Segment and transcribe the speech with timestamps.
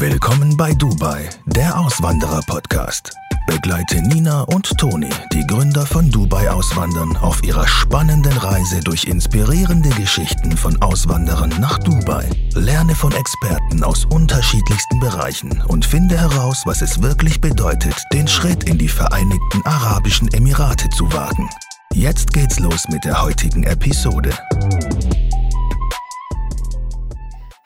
[0.00, 3.12] Willkommen bei Dubai, der Auswanderer-Podcast.
[3.46, 9.90] Begleite Nina und Toni, die Gründer von Dubai Auswandern, auf ihrer spannenden Reise durch inspirierende
[9.90, 12.30] Geschichten von Auswanderern nach Dubai.
[12.54, 18.64] Lerne von Experten aus unterschiedlichsten Bereichen und finde heraus, was es wirklich bedeutet, den Schritt
[18.64, 21.50] in die Vereinigten Arabischen Emirate zu wagen.
[21.92, 24.32] Jetzt geht's los mit der heutigen Episode.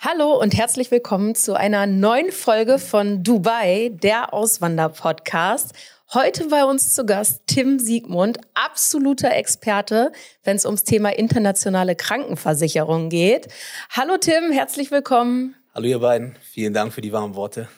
[0.07, 5.73] Hallo und herzlich willkommen zu einer neuen Folge von Dubai, der Auswander-Podcast.
[6.13, 13.09] Heute bei uns zu Gast Tim Siegmund, absoluter Experte, wenn es ums Thema internationale Krankenversicherung
[13.09, 13.49] geht.
[13.89, 15.55] Hallo Tim, herzlich willkommen.
[15.75, 17.71] Hallo ihr beiden, vielen Dank für die warmen Worte.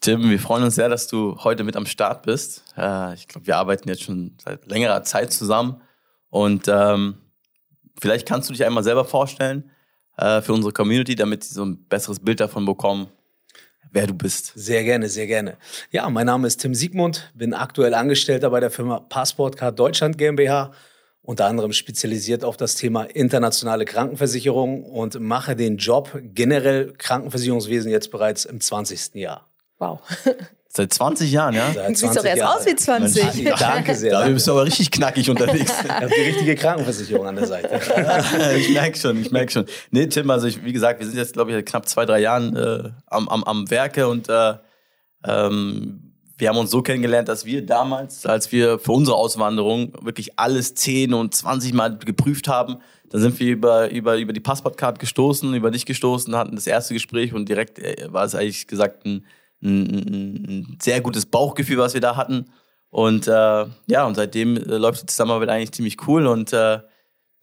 [0.00, 2.64] Tim, wir freuen uns sehr, dass du heute mit am Start bist.
[2.76, 5.80] Äh, ich glaube, wir arbeiten jetzt schon seit längerer Zeit zusammen
[6.28, 7.18] und ähm,
[8.00, 9.70] vielleicht kannst du dich einmal selber vorstellen
[10.22, 13.08] äh, für unsere Community, damit sie so ein besseres Bild davon bekommen,
[13.90, 14.52] wer du bist.
[14.54, 15.56] Sehr gerne, sehr gerne.
[15.90, 20.72] Ja, mein Name ist Tim Siegmund, bin aktuell Angestellter bei der Firma Passportcard Deutschland GmbH,
[21.22, 28.10] unter anderem spezialisiert auf das Thema internationale Krankenversicherung und mache den Job generell Krankenversicherungswesen jetzt
[28.10, 29.14] bereits im 20.
[29.14, 29.48] Jahr.
[29.78, 30.00] Wow.
[30.74, 31.66] Seit 20 Jahren, ja?
[31.66, 32.58] Seit 20 Siehst doch erst Jahre.
[32.58, 33.44] aus wie 20.
[33.44, 34.12] Mensch, danke sehr.
[34.12, 35.70] Da bist du aber richtig knackig unterwegs.
[35.84, 37.78] Ich habe die richtige Krankenversicherung an der Seite.
[38.56, 39.66] ich merke schon, ich merke schon.
[39.90, 42.56] Nee, Tim, also ich, wie gesagt, wir sind jetzt, glaube ich, knapp zwei, drei Jahren
[42.56, 44.54] äh, am, am, am Werke und äh,
[45.26, 50.38] ähm, wir haben uns so kennengelernt, dass wir damals, als wir für unsere Auswanderung wirklich
[50.38, 52.78] alles 10 und 20 Mal geprüft haben,
[53.10, 56.94] dann sind wir über, über, über die Passportcard gestoßen, über dich gestoßen, hatten das erste
[56.94, 59.26] Gespräch und direkt äh, war es eigentlich gesagt ein
[59.62, 62.46] ein, ein sehr gutes Bauchgefühl, was wir da hatten.
[62.90, 66.80] Und äh, ja, und seitdem äh, läuft die Zusammenarbeit eigentlich ziemlich cool und äh,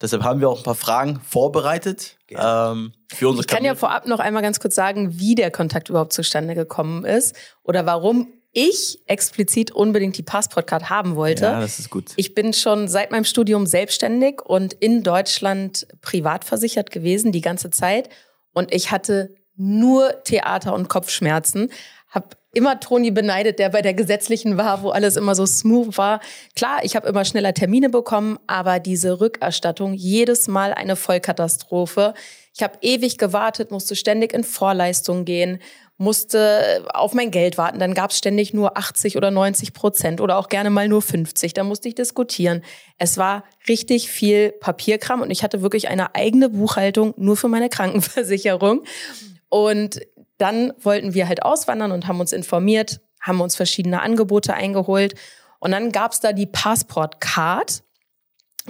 [0.00, 4.06] deshalb haben wir auch ein paar Fragen vorbereitet ähm, für unsere Ich kann ja vorab
[4.06, 9.02] noch einmal ganz kurz sagen, wie der Kontakt überhaupt zustande gekommen ist oder warum ich
[9.06, 11.44] explizit unbedingt die Passportcard haben wollte.
[11.44, 12.12] Ja, das ist gut.
[12.16, 17.70] Ich bin schon seit meinem Studium selbstständig und in Deutschland privat versichert gewesen, die ganze
[17.70, 18.08] Zeit.
[18.52, 21.70] Und ich hatte nur Theater und Kopfschmerzen
[22.10, 26.20] habe immer Toni beneidet, der bei der gesetzlichen war, wo alles immer so smooth war.
[26.56, 32.14] Klar, ich habe immer schneller Termine bekommen, aber diese Rückerstattung jedes Mal eine Vollkatastrophe.
[32.54, 35.60] Ich habe ewig gewartet, musste ständig in Vorleistung gehen,
[35.98, 37.78] musste auf mein Geld warten.
[37.78, 41.54] Dann gab es ständig nur 80 oder 90 Prozent oder auch gerne mal nur 50.
[41.54, 42.62] Da musste ich diskutieren.
[42.98, 47.68] Es war richtig viel Papierkram und ich hatte wirklich eine eigene Buchhaltung nur für meine
[47.68, 48.82] Krankenversicherung.
[49.50, 50.00] Und
[50.40, 55.14] dann wollten wir halt auswandern und haben uns informiert, haben uns verschiedene Angebote eingeholt.
[55.58, 57.82] Und dann gab's da die Passport Card.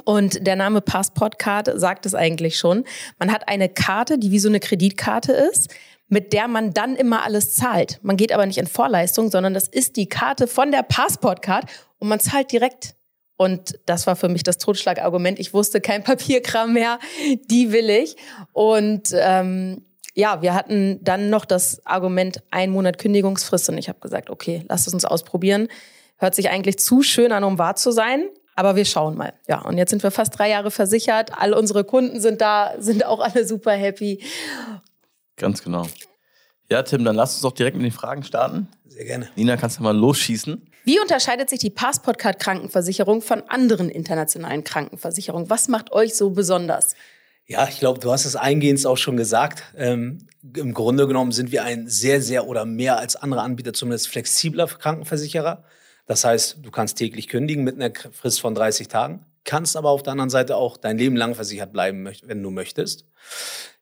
[0.04, 2.84] Und der Name Passport Card sagt es eigentlich schon.
[3.18, 5.68] Man hat eine Karte, die wie so eine Kreditkarte ist,
[6.08, 8.00] mit der man dann immer alles zahlt.
[8.02, 11.66] Man geht aber nicht in Vorleistung, sondern das ist die Karte von der Passport Card
[11.98, 12.96] und man zahlt direkt.
[13.36, 15.38] Und das war für mich das Totschlagargument.
[15.38, 16.98] Ich wusste kein Papierkram mehr,
[17.50, 18.16] die will ich.
[18.52, 19.86] Und ähm,
[20.20, 24.64] ja, wir hatten dann noch das Argument ein Monat Kündigungsfrist und ich habe gesagt, okay,
[24.68, 25.68] lasst es uns ausprobieren.
[26.18, 29.32] Hört sich eigentlich zu schön an, um wahr zu sein, aber wir schauen mal.
[29.48, 31.32] Ja, und jetzt sind wir fast drei Jahre versichert.
[31.38, 34.22] All unsere Kunden sind da, sind auch alle super happy.
[35.36, 35.86] Ganz genau.
[36.68, 38.68] Ja, Tim, dann lass uns doch direkt mit den Fragen starten.
[38.86, 39.30] Sehr gerne.
[39.34, 40.70] Nina, kannst du mal losschießen?
[40.84, 45.48] Wie unterscheidet sich die Passportcard Krankenversicherung von anderen internationalen Krankenversicherungen?
[45.48, 46.94] Was macht euch so besonders?
[47.46, 49.64] Ja, ich glaube, du hast es eingehend auch schon gesagt.
[49.76, 54.08] Ähm, Im Grunde genommen sind wir ein sehr, sehr oder mehr als andere Anbieter zumindest
[54.08, 55.64] flexibler Krankenversicherer.
[56.06, 60.02] Das heißt, du kannst täglich kündigen mit einer Frist von 30 Tagen, kannst aber auf
[60.02, 63.04] der anderen Seite auch dein Leben lang versichert bleiben, wenn du möchtest.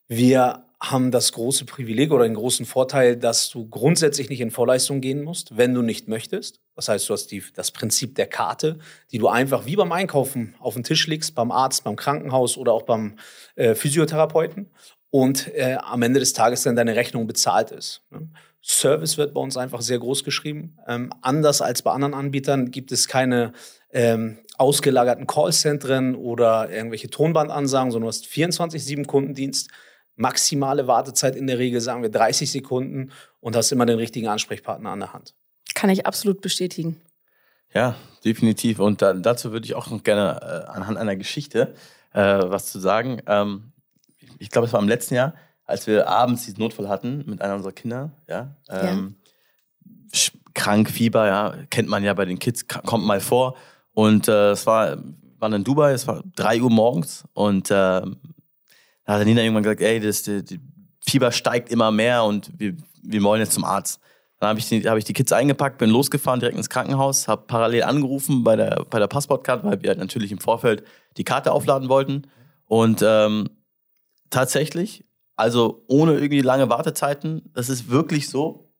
[0.08, 5.00] Wir haben das große Privileg oder den großen Vorteil, dass du grundsätzlich nicht in Vorleistung
[5.00, 6.60] gehen musst, wenn du nicht möchtest.
[6.76, 8.78] Das heißt, du hast die, das Prinzip der Karte,
[9.10, 12.72] die du einfach wie beim Einkaufen auf den Tisch legst, beim Arzt, beim Krankenhaus oder
[12.72, 13.16] auch beim
[13.56, 14.70] äh, Physiotherapeuten
[15.10, 18.02] und äh, am Ende des Tages dann deine Rechnung bezahlt ist.
[18.10, 18.28] Ne?
[18.62, 20.76] Service wird bei uns einfach sehr groß geschrieben.
[20.86, 23.52] Ähm, anders als bei anderen Anbietern gibt es keine
[23.92, 29.70] ähm, ausgelagerten Callzentren oder irgendwelche Tonbandansagen, sondern du hast 24-7 Kundendienst
[30.18, 34.90] maximale Wartezeit in der Regel, sagen wir 30 Sekunden und hast immer den richtigen Ansprechpartner
[34.90, 35.34] an der Hand.
[35.74, 37.00] Kann ich absolut bestätigen.
[37.72, 37.94] Ja,
[38.24, 38.78] definitiv.
[38.78, 41.74] Und da, dazu würde ich auch noch gerne äh, anhand einer Geschichte
[42.12, 43.20] äh, was zu sagen.
[43.26, 43.72] Ähm,
[44.18, 45.34] ich, ich glaube, es war im letzten Jahr,
[45.64, 48.10] als wir abends diesen Notfall hatten mit einer unserer Kinder.
[48.26, 49.16] Ja, ähm,
[50.12, 50.18] ja.
[50.54, 53.56] Krank, Fieber, ja, kennt man ja bei den Kids, kommt mal vor.
[53.92, 54.98] Und äh, es war,
[55.38, 58.02] waren in Dubai, es war 3 Uhr morgens und äh,
[59.16, 60.60] da hat Nina irgendwann gesagt, ey, das, die, die
[61.04, 64.00] Fieber steigt immer mehr und wir wir wollen jetzt zum Arzt.
[64.40, 67.42] Dann habe ich, die, hab ich die Kids eingepackt, bin losgefahren, direkt ins Krankenhaus, habe
[67.46, 70.84] parallel angerufen bei der, bei der Passportkarte, weil wir halt natürlich im Vorfeld
[71.16, 72.22] die Karte aufladen wollten.
[72.66, 73.48] Und ähm,
[74.30, 78.70] tatsächlich, also ohne irgendwie lange Wartezeiten, das ist wirklich so.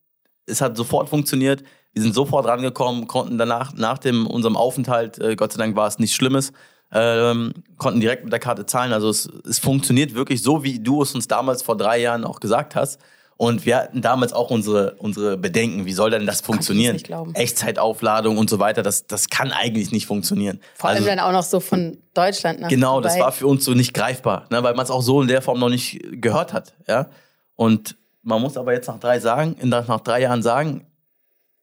[0.45, 1.63] Es hat sofort funktioniert.
[1.91, 5.87] Wir sind sofort rangekommen, konnten danach, nach dem, unserem Aufenthalt, äh, Gott sei Dank war
[5.87, 6.53] es nichts Schlimmes,
[6.91, 8.93] ähm, konnten direkt mit der Karte zahlen.
[8.93, 12.39] Also es, es funktioniert wirklich so, wie du es uns damals vor drei Jahren auch
[12.39, 12.99] gesagt hast.
[13.37, 16.93] Und wir hatten damals auch unsere, unsere Bedenken, wie soll denn das funktionieren?
[16.93, 17.33] nicht glauben.
[17.35, 20.59] Echtzeitaufladung und so weiter, das, das kann eigentlich nicht funktionieren.
[20.75, 23.25] Vor allem Also- dann auch noch so von Deutschland nach Genau, das Dubai.
[23.25, 25.57] war für uns so nicht greifbar, ne, weil man es auch so in der Form
[25.57, 26.73] noch nicht gehört hat.
[26.85, 27.07] Ja?
[27.55, 30.85] Und man muss aber jetzt nach drei, sagen, nach drei Jahren sagen,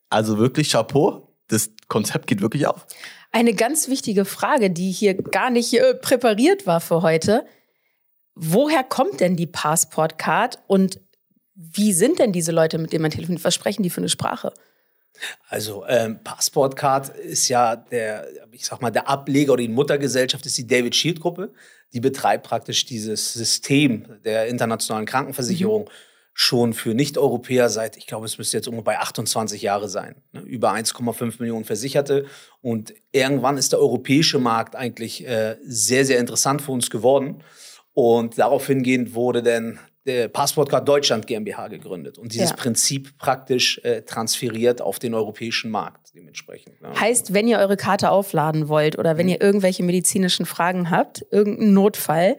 [0.08, 2.86] also wirklich Chapeau, das Konzept geht wirklich auf.
[3.36, 7.44] Eine ganz wichtige Frage, die hier gar nicht äh, präpariert war für heute.
[8.34, 11.02] Woher kommt denn die Passportcard und
[11.54, 13.44] wie sind denn diese Leute, mit denen man telefoniert?
[13.44, 14.54] Was sprechen die für eine Sprache?
[15.50, 20.56] Also ähm, Passportcard ist ja der, ich sag mal, der Ableger oder die Muttergesellschaft ist
[20.56, 21.52] die David Shield Gruppe.
[21.92, 25.90] Die betreibt praktisch dieses System der internationalen Krankenversicherung
[26.38, 30.16] schon für Nicht-Europäer seit, ich glaube, es müsste jetzt ungefähr bei 28 Jahre sein.
[30.32, 30.42] Ne?
[30.42, 32.26] Über 1,5 Millionen Versicherte.
[32.60, 37.42] Und irgendwann ist der europäische Markt eigentlich äh, sehr, sehr interessant für uns geworden.
[37.94, 42.56] Und darauf hingehend wurde dann der Passportcard Deutschland GmbH gegründet und dieses Ja.
[42.56, 46.82] Prinzip praktisch äh, transferiert auf den europäischen Markt dementsprechend.
[46.82, 46.90] ne?
[47.00, 51.72] Heißt, wenn ihr eure Karte aufladen wollt oder wenn ihr irgendwelche medizinischen Fragen habt, irgendeinen
[51.72, 52.36] Notfall,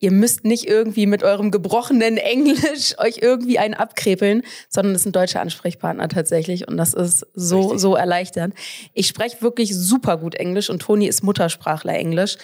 [0.00, 5.14] ihr müsst nicht irgendwie mit eurem gebrochenen Englisch euch irgendwie einen abkrepeln, sondern es sind
[5.14, 7.80] deutsche Ansprechpartner tatsächlich und das ist so, Richtig.
[7.80, 8.54] so erleichternd.
[8.94, 12.36] Ich spreche wirklich super gut Englisch und Toni ist Muttersprachler Englisch,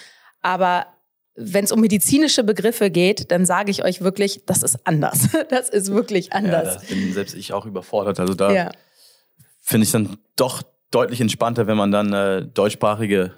[0.43, 0.87] aber
[1.35, 5.29] wenn es um medizinische Begriffe geht, dann sage ich euch wirklich, das ist anders.
[5.51, 6.79] Das ist wirklich Ja, anders.
[6.79, 8.21] da bin selbst ich auch überfordert.
[8.21, 8.71] Also da Ja.
[9.61, 13.33] finde ich dann doch deutlich entspannter, wenn man dann äh, deutschsprachige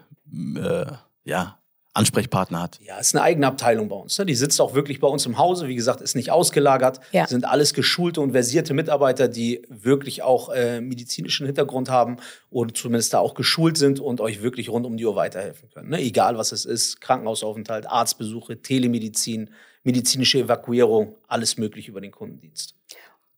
[0.56, 0.87] äh,
[1.25, 1.58] ja,
[1.99, 2.79] Ansprechpartner hat.
[2.83, 4.17] Ja, ist eine eigene Abteilung bei uns.
[4.19, 4.27] Ne?
[4.27, 5.69] Die sitzt auch wirklich bei uns im Hause.
[5.69, 7.00] Wie gesagt, ist nicht ausgelagert.
[7.12, 7.27] Ja.
[7.27, 12.17] Sind alles geschulte und versierte Mitarbeiter, die wirklich auch äh, medizinischen Hintergrund haben
[12.50, 15.91] oder zumindest da auch geschult sind und euch wirklich rund um die Uhr weiterhelfen können.
[15.91, 16.00] Ne?
[16.00, 19.50] Egal was es ist, Krankenhausaufenthalt, Arztbesuche, Telemedizin,
[19.83, 22.75] medizinische Evakuierung, alles möglich über den Kundendienst.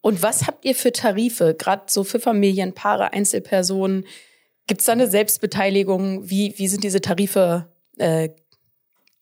[0.01, 4.07] Und was habt ihr für Tarife, gerade so für Familien, Paare, Einzelpersonen?
[4.67, 6.31] Gibt es da eine Selbstbeteiligung?
[6.31, 7.67] Wie, wie sind diese Tarife,
[7.99, 8.31] äh,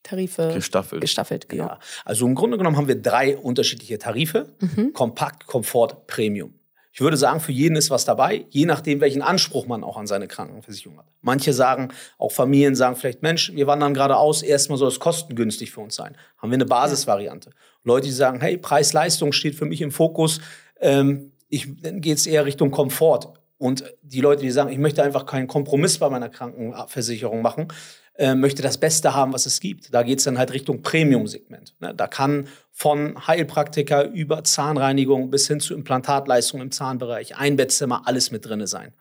[0.08, 1.00] Tarife Gestaffelt.
[1.00, 1.49] gestaffelt?
[1.49, 1.64] Genau.
[1.64, 4.49] Ja, also im Grunde genommen haben wir drei unterschiedliche Tarife.
[4.93, 6.55] Kompakt, Komfort, Premium.
[6.93, 10.08] Ich würde sagen, für jeden ist was dabei, je nachdem, welchen Anspruch man auch an
[10.08, 11.06] seine Krankenversicherung hat.
[11.20, 15.70] Manche sagen, auch Familien sagen vielleicht, Mensch, wir wandern gerade aus, erstmal soll es kostengünstig
[15.70, 16.16] für uns sein.
[16.38, 17.50] Haben wir eine Basisvariante.
[17.84, 20.40] Leute, die sagen, hey, Preis-Leistung steht für mich im Fokus,
[20.81, 23.34] ähm, ich, dann geht es eher Richtung Komfort.
[23.58, 27.69] Und die Leute, die sagen, ich möchte einfach keinen Kompromiss bei meiner Krankenversicherung machen,
[28.14, 29.93] äh, möchte das Beste haben, was es gibt.
[29.93, 31.75] Da geht es dann halt Richtung Premium-Segment.
[31.81, 31.94] Ne?
[31.94, 38.46] Da kann von Heilpraktiker über Zahnreinigung bis hin zu Implantatleistungen im Zahnbereich, Einbettzimmer, alles mit
[38.46, 38.93] drinne sein.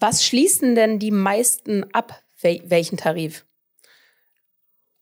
[0.00, 2.22] Was schließen denn die meisten ab?
[2.40, 3.44] Wel welchen Tarif?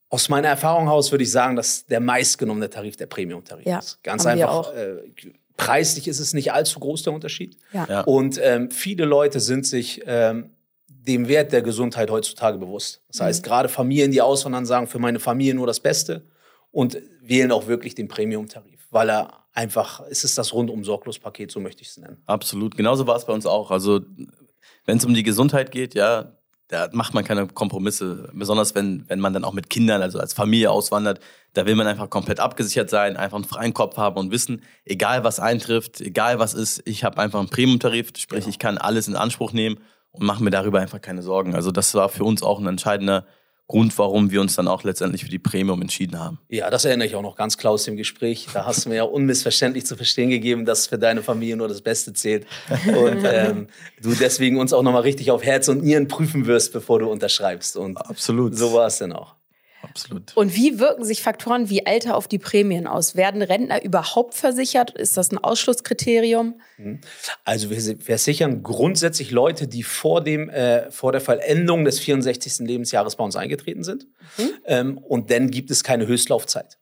[0.08, 4.02] Aus meiner Erfahrung heraus würde ich sagen, dass der meistgenommene Tarif der Premium-Tarif Ja, ist.
[4.02, 4.72] Ganz einfach.
[4.74, 5.10] Äh,
[5.56, 7.56] preislich ist es nicht allzu groß, der Unterschied.
[7.72, 7.86] Ja.
[7.88, 8.00] Ja.
[8.02, 10.50] Und ähm, viele Leute sind sich ähm,
[10.88, 13.02] dem Wert der Gesundheit heutzutage bewusst.
[13.08, 16.24] Das heißt, gerade Familien, die auswandern, sagen für meine Familie nur das Beste
[16.72, 21.50] und wählen auch wirklich den Premium-Tarif, weil er einfach, es ist das rundum sorglos Paket,
[21.50, 22.22] so möchte ich es nennen.
[22.26, 22.76] Absolut.
[22.76, 23.70] Genauso war es bei uns auch.
[23.70, 24.00] Also,
[24.84, 26.35] wenn es um die Gesundheit geht, ja,
[26.68, 28.28] da macht man keine Kompromisse.
[28.32, 31.20] Besonders wenn, wenn man dann auch mit Kindern, also als Familie auswandert,
[31.52, 35.24] da will man einfach komplett abgesichert sein, einfach einen freien Kopf haben und wissen, egal
[35.24, 38.50] was eintrifft, egal was ist, ich habe einfach einen Premium-Tarif, sprich, Genau.
[38.50, 39.78] ich kann alles in Anspruch nehmen
[40.10, 41.54] und mache mir darüber einfach keine Sorgen.
[41.54, 43.26] Also, das war für uns auch ein entscheidender
[43.68, 46.38] Grund, warum wir uns dann auch letztendlich für die Premium entschieden haben.
[46.48, 48.46] Ja, das erinnere ich auch noch ganz klar aus dem Gespräch.
[48.54, 51.80] Da hast du mir ja unmissverständlich zu verstehen gegeben, dass für deine Familie nur das
[51.80, 52.46] Beste zählt.
[52.86, 53.66] Und ähm,
[54.00, 57.76] du deswegen uns auch nochmal richtig auf Herz und Nieren prüfen wirst, bevor du unterschreibst.
[57.76, 58.56] Und Absolut.
[58.56, 59.34] so war es dann auch.
[59.82, 60.36] Absolut.
[60.36, 63.14] Und wie wirken sich Faktoren wie Alter auf die Prämien aus?
[63.14, 64.90] Werden Rentner überhaupt versichert?
[64.92, 66.60] Ist das ein Ausschlusskriterium?
[67.44, 72.66] Also wir si- versichern grundsätzlich Leute, die vor, dem, äh, vor der Vollendung des 64.
[72.66, 74.06] Lebensjahres bei uns eingetreten sind.
[74.64, 76.78] Ähm, und dann gibt es keine Höchstlaufzeit.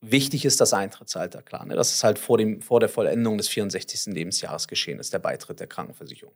[0.00, 1.66] Wichtig ist das Eintrittsalter, klar.
[1.66, 1.74] Ne?
[1.74, 4.14] Das ist halt vor, dem, vor der Vollendung des 64.
[4.14, 6.34] Lebensjahres geschehen ist, der Beitritt der Krankenversicherung.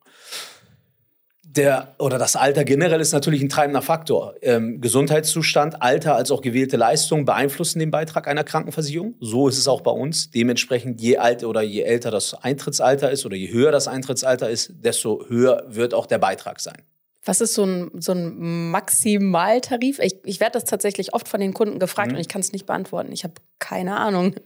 [1.53, 4.37] Der oder das Alter generell ist natürlich ein treibender Faktor.
[4.41, 9.17] Ähm, Gesundheitszustand, Alter als auch gewählte Leistung beeinflussen den Beitrag einer Krankenversicherung.
[9.19, 10.31] So ist es auch bei uns.
[10.31, 14.75] Dementsprechend je alt oder je älter das Eintrittsalter ist oder je höher das Eintrittsalter ist,
[14.85, 16.83] desto höher wird auch der Beitrag sein.
[17.25, 19.99] Was ist so ein, so ein Maximaltarif?
[19.99, 22.15] Ich, ich werde das tatsächlich oft von den Kunden gefragt mhm.
[22.15, 23.11] und ich kann es nicht beantworten.
[23.11, 24.37] Ich habe keine Ahnung.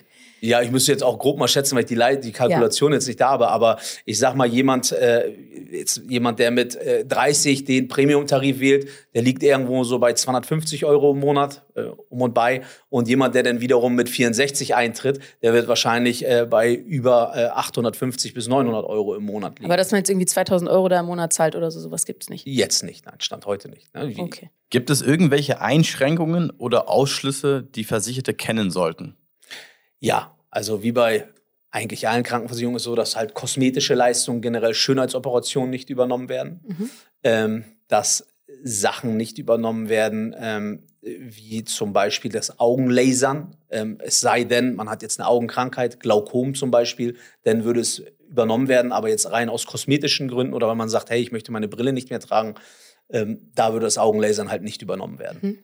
[0.40, 2.96] Ja, ich müsste jetzt auch grob mal schätzen, weil ich die, die Kalkulation ja.
[2.96, 3.48] jetzt nicht da habe.
[3.48, 5.30] Aber ich sag mal, jemand, äh,
[5.70, 10.84] jetzt jemand, der mit äh, 30 den Premium-Tarif wählt, der liegt irgendwo so bei 250
[10.84, 12.62] Euro im Monat äh, um und bei.
[12.90, 17.46] Und jemand, der dann wiederum mit 64 eintritt, der wird wahrscheinlich äh, bei über äh,
[17.46, 19.70] 850 bis 900 Euro im Monat liegen.
[19.70, 22.28] Aber dass man jetzt irgendwie 2000 Euro da im Monat zahlt oder so, sowas gibt's
[22.28, 22.46] nicht?
[22.46, 23.94] Jetzt nicht, nein, Stand heute nicht.
[23.94, 24.12] Ne?
[24.18, 24.50] Okay.
[24.70, 29.16] Gibt es irgendwelche Einschränkungen oder Ausschlüsse, die Versicherte kennen sollten?
[30.00, 31.28] Ja, also wie bei
[31.70, 36.60] eigentlich allen Krankenversicherungen ist es so, dass halt kosmetische Leistungen, generell Schönheitsoperationen nicht übernommen werden,
[36.66, 36.90] mhm.
[37.24, 38.28] ähm, dass
[38.62, 43.56] Sachen nicht übernommen werden, ähm, wie zum Beispiel das Augenlasern.
[43.70, 48.04] Ähm, es sei denn, man hat jetzt eine Augenkrankheit, Glaukom zum Beispiel, dann würde es
[48.28, 51.52] übernommen werden, aber jetzt rein aus kosmetischen Gründen oder wenn man sagt, hey, ich möchte
[51.52, 52.54] meine Brille nicht mehr tragen,
[53.10, 55.38] ähm, da würde das Augenlasern halt nicht übernommen werden.
[55.42, 55.58] Mhm.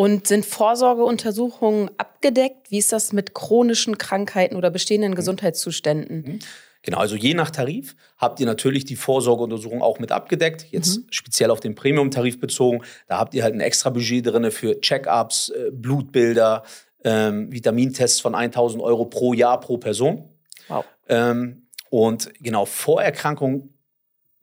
[0.00, 2.70] Und sind Vorsorgeuntersuchungen abgedeckt?
[2.70, 6.22] Wie ist das mit chronischen Krankheiten oder bestehenden Gesundheitszuständen?
[6.22, 6.38] Mhm.
[6.80, 10.64] Genau, also je nach Tarif habt ihr natürlich die Vorsorgeuntersuchung auch mit abgedeckt.
[10.70, 11.06] Jetzt mhm.
[11.10, 12.80] speziell auf den Premium-Tarif bezogen.
[13.08, 16.62] Da habt ihr halt ein extra Budget drin für Check-ups, äh, Blutbilder,
[17.04, 20.30] ähm, Vitamintests von 1000 Euro pro Jahr pro Person.
[20.68, 20.86] Wow.
[21.10, 23.74] Ähm, und genau, Vorerkrankungen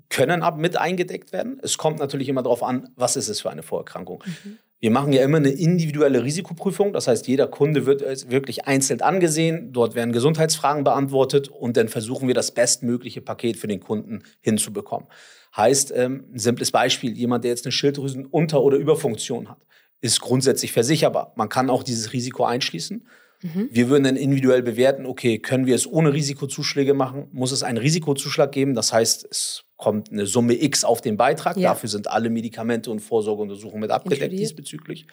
[0.09, 1.59] können ab mit eingedeckt werden.
[1.63, 4.23] Es kommt natürlich immer darauf an, was ist es für eine Vorerkrankung.
[4.23, 4.59] Mhm.
[4.79, 6.93] Wir machen ja immer eine individuelle Risikoprüfung.
[6.93, 9.73] Das heißt, jeder Kunde wird wirklich einzeln angesehen.
[9.73, 15.07] Dort werden Gesundheitsfragen beantwortet und dann versuchen wir das bestmögliche Paket für den Kunden hinzubekommen.
[15.55, 19.65] Heißt, ähm, ein simples Beispiel, jemand, der jetzt eine Schilddrüsenunter- oder Überfunktion hat,
[20.01, 21.33] ist grundsätzlich versicherbar.
[21.35, 23.07] Man kann auch dieses Risiko einschließen.
[23.41, 23.69] Mhm.
[23.71, 27.27] Wir würden dann individuell bewerten, okay, können wir es ohne Risikozuschläge machen?
[27.31, 28.73] Muss es einen Risikozuschlag geben?
[28.73, 31.55] Das heißt, es kommt eine Summe X auf den Beitrag.
[31.55, 31.69] Ja.
[31.69, 35.05] Dafür sind alle Medikamente und Vorsorgeuntersuchungen mit abgedeckt diesbezüglich.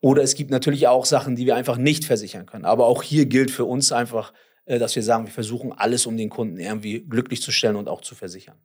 [0.00, 2.66] Oder es gibt natürlich auch Sachen, die wir einfach nicht versichern können.
[2.66, 4.34] Aber auch hier gilt für uns einfach,
[4.66, 7.88] äh, dass wir sagen, wir versuchen alles, um den Kunden irgendwie glücklich zu stellen und
[7.88, 8.56] auch zu versichern.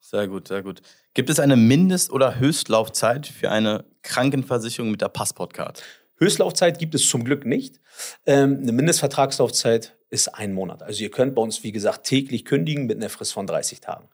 [0.00, 0.80] Sehr gut, sehr gut.
[1.12, 5.82] Gibt es eine Mindest- oder Höchstlaufzeit für eine Krankenversicherung mit der Passportcard?
[6.24, 7.80] Höchstlaufzeit gibt es zum Glück nicht.
[8.26, 10.82] Ähm, eine Mindestvertragslaufzeit ist ein Monat.
[10.82, 14.08] Also ihr könnt bei uns, wie gesagt, täglich kündigen mit einer Frist von 30 Tagen.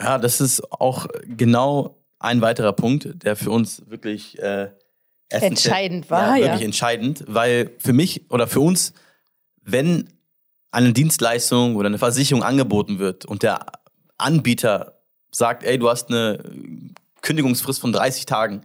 [0.00, 4.70] Ja, das ist auch genau ein weiterer Punkt, der für uns wirklich äh,
[5.28, 6.36] entscheidend war.
[6.36, 6.66] Ja, wirklich ja.
[6.66, 8.94] entscheidend, weil für mich oder für uns,
[9.60, 10.08] wenn
[10.70, 13.66] eine Dienstleistung oder eine Versicherung angeboten wird und der
[14.16, 16.42] Anbieter sagt, ey, du hast eine
[17.20, 18.62] Kündigungsfrist von 30 Tagen,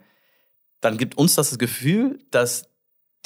[0.82, 2.70] dann gibt uns das, das Gefühl, dass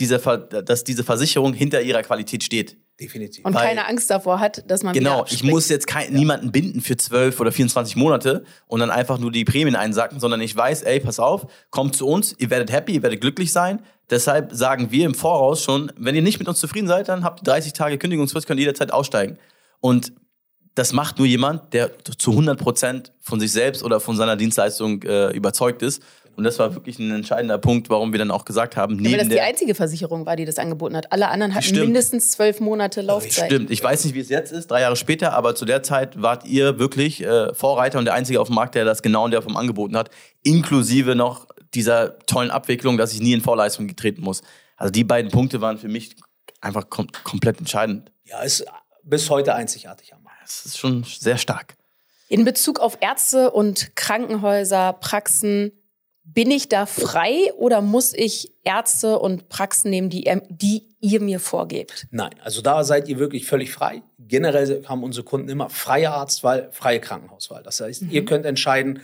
[0.01, 2.77] diese, dass diese Versicherung hinter ihrer Qualität steht.
[2.99, 3.45] Definitiv.
[3.45, 6.19] Und Weil, keine Angst davor hat, dass man Genau, ich muss jetzt kein, ja.
[6.19, 10.41] niemanden binden für 12 oder 24 Monate und dann einfach nur die Prämien einsacken, sondern
[10.41, 13.81] ich weiß, ey, pass auf, kommt zu uns, ihr werdet happy, ihr werdet glücklich sein.
[14.09, 17.41] Deshalb sagen wir im Voraus schon, wenn ihr nicht mit uns zufrieden seid, dann habt
[17.41, 19.37] ihr 30 Tage Kündigungsfrist, könnt ihr jederzeit aussteigen.
[19.79, 20.13] Und
[20.75, 25.01] das macht nur jemand, der zu 100 Prozent von sich selbst oder von seiner Dienstleistung
[25.03, 26.01] äh, überzeugt ist.
[26.41, 29.11] Und das war wirklich ein entscheidender Punkt, warum wir dann auch gesagt haben, neben ja,
[29.11, 31.11] weil das die einzige Versicherung war, die das angeboten hat.
[31.11, 31.85] Alle anderen hatten Stimmt.
[31.85, 33.45] mindestens zwölf Monate Laufzeit.
[33.45, 33.69] Stimmt.
[33.69, 36.47] Ich weiß nicht, wie es jetzt ist, drei Jahre später, aber zu der Zeit wart
[36.47, 39.43] ihr wirklich äh, Vorreiter und der einzige auf dem Markt, der das genau in der
[39.43, 40.09] Form angeboten hat,
[40.41, 41.45] inklusive noch
[41.75, 44.41] dieser tollen Abwicklung, dass ich nie in Vorleistung getreten muss.
[44.77, 46.15] Also die beiden Punkte waren für mich
[46.59, 48.11] einfach kom komplett entscheidend.
[48.25, 48.65] Ja, ist
[49.03, 50.41] bis heute einzigartig am Markt.
[50.41, 51.75] Das ist schon sehr stark.
[52.29, 55.73] In Bezug auf Ärzte und Krankenhäuser, Praxen,
[56.23, 61.39] bin ich da frei oder muss ich Ärzte und Praxen nehmen, die, die ihr mir
[61.39, 62.07] vorgebt?
[62.11, 64.03] Nein, also da seid ihr wirklich völlig frei.
[64.19, 67.63] Generell haben unsere Kunden immer freie Arztwahl, freie Krankenhauswahl.
[67.63, 68.11] Das heißt, mhm.
[68.11, 69.01] ihr könnt entscheiden,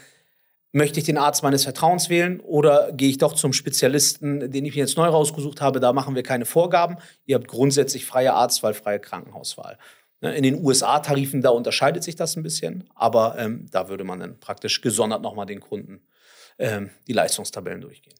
[0.71, 4.75] möchte ich den Arzt meines Vertrauens wählen oder gehe ich doch zum Spezialisten, den ich
[4.75, 5.79] mir jetzt neu rausgesucht habe.
[5.79, 6.97] Da machen wir keine Vorgaben.
[7.25, 9.77] Ihr habt grundsätzlich freie Arztwahl, freie Krankenhauswahl.
[10.21, 14.19] Ne, in den USA-Tarifen, da unterscheidet sich das ein bisschen, aber ähm, da würde man
[14.19, 16.01] dann praktisch gesondert nochmal den Kunden
[16.57, 18.13] ähm, die Leistungstabellen durchgehen.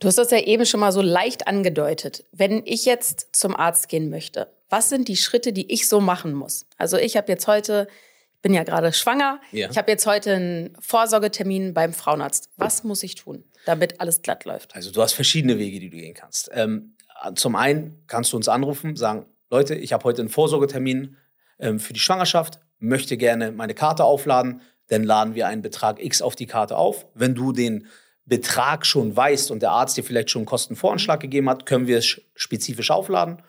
[0.00, 2.24] Du hast das ja eben schon mal so leicht angedeutet.
[2.32, 6.34] Wenn ich jetzt zum Arzt gehen möchte, was sind die Schritte, die ich so machen
[6.34, 6.66] muss?
[6.76, 7.86] Also ich habe jetzt heute,
[8.34, 9.70] ich bin ja gerade schwanger, ja.
[9.70, 12.50] ich habe jetzt heute einen Vorsorgetermin beim Frauenarzt.
[12.56, 14.74] Was muss ich tun, damit alles glatt läuft?
[14.74, 16.50] Also du hast verschiedene Wege, die du gehen kannst.
[16.52, 16.96] Ähm,
[17.36, 21.16] zum einen kannst du uns anrufen, sagen, Leute, ich habe heute einen Vorsorgetermin
[21.60, 26.22] ähm, für die Schwangerschaft, möchte gerne meine Karte aufladen, dann laden wir einen Betrag X
[26.22, 27.06] auf die Karte auf.
[27.14, 27.86] Wenn du den
[28.26, 31.98] Betrag schon weißt und der Arzt dir vielleicht schon einen Kostenvoranschlag gegeben hat, können wir
[31.98, 33.42] es spezifisch aufladen.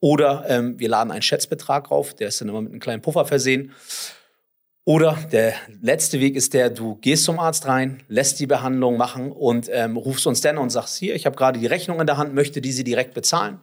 [0.00, 3.24] Oder ähm, wir laden einen Schätzbetrag drauf, der ist dann immer mit einem kleinen Puffer
[3.24, 3.72] versehen.
[4.84, 9.30] Oder der letzte Weg ist der, du gehst zum Arzt rein, lässt die Behandlung machen
[9.30, 12.16] und ähm, rufst uns dann und sagst, hier, ich habe gerade die Rechnung in der
[12.16, 13.60] Hand, möchte diese direkt bezahlen.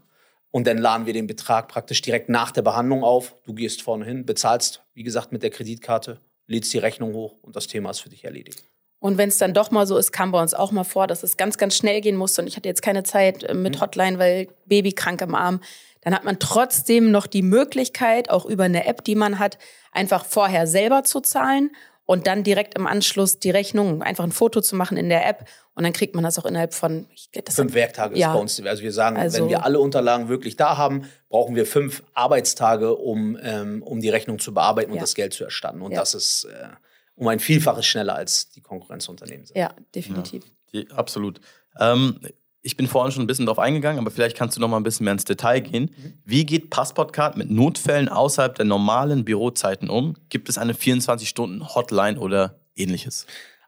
[0.52, 3.36] Und dann laden wir den Betrag praktisch direkt nach der Behandlung auf.
[3.46, 7.56] Du gehst vorne hin, bezahlst, wie gesagt, mit der Kreditkarte, lädst die Rechnung hoch und
[7.56, 8.64] das Thema ist für dich erledigt.
[9.00, 11.24] Und wenn es dann doch mal so ist, kam bei uns auch mal vor, dass
[11.24, 13.82] es ganz, ganz schnell gehen musste und ich hatte jetzt keine Zeit äh, mit mhm.
[13.82, 15.62] Hotline, weil Baby krank im Arm.
[16.02, 19.58] Dann hat man trotzdem noch die Möglichkeit, auch über eine App, die man hat,
[19.92, 21.72] einfach vorher selber zu zahlen
[22.10, 25.46] und dann direkt im Anschluss die Rechnung, einfach ein Foto zu machen in der App
[25.76, 27.06] und dann kriegt man das auch innerhalb von
[27.52, 28.30] fünf Werktage ja.
[28.30, 28.62] ist bei uns.
[28.66, 32.96] Also wir sagen, also, wenn wir alle Unterlagen wirklich da haben, brauchen wir fünf Arbeitstage,
[32.96, 35.02] um, ähm, um die Rechnung zu bearbeiten und ja.
[35.02, 35.84] das Geld zu erstatten.
[35.84, 36.00] Und ja.
[36.00, 36.70] das ist äh,
[37.14, 39.56] um ein Vielfaches schneller als die Konkurrenzunternehmen sind.
[39.56, 40.46] Ja, definitiv.
[40.72, 41.40] Ja, die, absolut.
[41.80, 42.20] Ähm,
[42.62, 44.84] ich bin vorhin schon ein bisschen darauf eingegangen, aber vielleicht kannst du noch mal ein
[44.84, 45.92] bisschen mehr ins Detail gehen.
[45.96, 46.14] Mhm.
[46.26, 50.16] Wie geht Passportcard mit Notfällen außerhalb der normalen Bürozeiten um?
[50.30, 53.26] Gibt es eine 24-Stunden-Hotline oder ähnliches?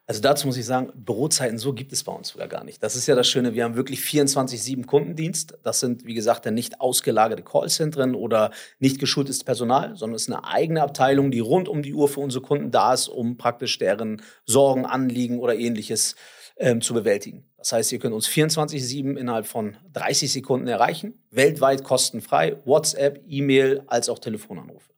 [0.08, 2.84] Also dazu muss ich sagen, Bürozeiten so gibt es bei uns sogar gar nicht.
[2.84, 5.58] Das ist ja das Schöne, wir haben wirklich 24-7 Kundendienst.
[5.64, 10.34] Das sind, wie gesagt, dann nicht ausgelagerte Callzentren oder nicht geschultes Personal, sondern es ist
[10.34, 13.78] eine eigene Abteilung, die rund um die Uhr für unsere Kunden da ist, um praktisch
[13.78, 16.16] deren Sorgen, Anliegen oder ähnliches
[16.62, 17.44] ähm, zu bewältigen.
[17.58, 23.84] Das heißt, ihr könnt uns 24-7 innerhalb von 30 Sekunden erreichen, weltweit kostenfrei, WhatsApp, E-Mail
[23.88, 24.92] als auch Telefonanrufe.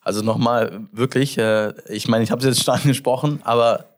[0.00, 3.96] Also nochmal wirklich, äh, ich meine, ich habe es jetzt schon angesprochen, aber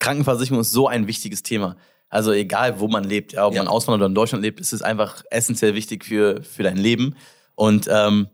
[0.00, 1.76] Krankenversicherung ist so ein wichtiges Thema.
[2.08, 3.62] Also egal, wo man lebt, ja, ob ja.
[3.62, 7.16] man auswandert oder in Deutschland lebt, ist es einfach essentiell wichtig für, für dein Leben.
[7.54, 8.28] Und ähm,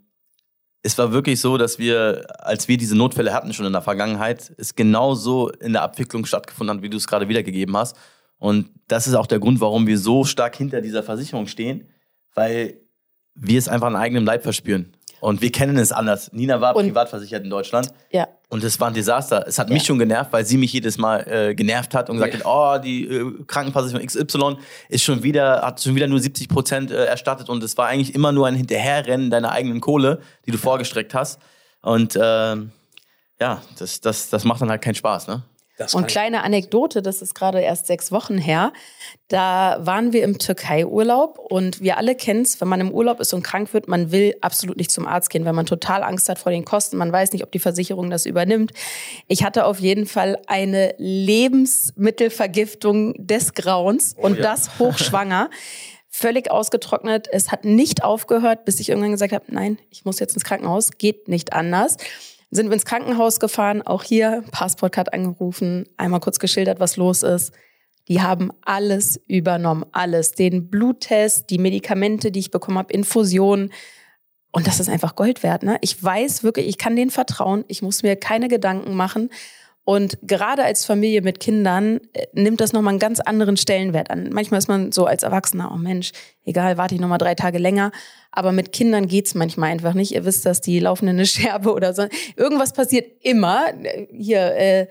[0.83, 4.53] es war wirklich so, dass wir, als wir diese Notfälle hatten schon in der Vergangenheit,
[4.57, 7.97] es genauso in der Abwicklung stattgefunden hat, wie du es gerade wiedergegeben hast.
[8.39, 11.89] Und das ist auch der Grund, warum wir so stark hinter dieser Versicherung stehen,
[12.35, 12.81] weil
[13.35, 14.97] wir es einfach an eigenem Leib verspüren.
[15.21, 16.33] Und wir kennen es anders.
[16.33, 17.93] Nina war und, privat versichert in Deutschland.
[18.11, 18.29] Ja.
[18.51, 19.45] Und es war ein Desaster.
[19.47, 19.75] Es hat ja.
[19.75, 22.83] mich schon genervt, weil sie mich jedes Mal äh, genervt hat und gesagt hat, oh,
[22.83, 24.57] die äh, Krankenversicherung XY
[24.89, 28.13] ist schon wieder, hat schon wieder nur 70 Prozent äh, erstattet und es war eigentlich
[28.13, 31.41] immer nur ein Hinterherrennen deiner eigenen Kohle, die du vorgestreckt hast.
[31.81, 32.73] Und ähm,
[33.41, 35.45] ja, das, das, das macht dann halt keinen Spaß, ne?
[35.93, 38.73] Und kleine Anekdote, das ist gerade erst sechs Wochen her.
[39.29, 43.33] Da waren wir im Türkei-Urlaub und wir alle kennen es, wenn man im Urlaub ist
[43.33, 46.39] und krank wird, man will absolut nicht zum Arzt gehen, weil man total Angst hat
[46.39, 46.97] vor den Kosten.
[46.97, 48.73] Man weiß nicht, ob die Versicherung das übernimmt.
[49.29, 54.43] Ich hatte auf jeden Fall eine Lebensmittelvergiftung des Grauens oh, und ja.
[54.43, 55.49] das hochschwanger.
[56.13, 57.29] völlig ausgetrocknet.
[57.31, 60.91] Es hat nicht aufgehört, bis ich irgendwann gesagt habe, nein, ich muss jetzt ins Krankenhaus,
[60.99, 61.99] geht nicht anders
[62.51, 67.53] sind wir ins Krankenhaus gefahren, auch hier Passportcard angerufen, einmal kurz geschildert, was los ist.
[68.09, 70.33] Die haben alles übernommen, alles.
[70.33, 73.73] Den Bluttest, die Medikamente, die ich bekommen habe, Infusionen.
[74.51, 75.63] Und das ist einfach Gold wert.
[75.63, 75.79] Ne?
[75.81, 77.65] Ich weiß wirklich, ich kann denen vertrauen.
[77.69, 79.31] Ich muss mir keine Gedanken machen.
[79.85, 84.29] Und gerade als Familie mit Kindern äh, nimmt das nochmal einen ganz anderen Stellenwert an.
[84.31, 86.13] Manchmal ist man so als Erwachsener, oh Mensch,
[86.45, 87.91] egal, warte ich nochmal drei Tage länger.
[88.31, 90.13] Aber mit Kindern geht's manchmal einfach nicht.
[90.13, 92.07] Ihr wisst, dass die laufen in eine Scherbe oder so.
[92.37, 93.67] Irgendwas passiert immer.
[94.13, 94.87] Hier, äh,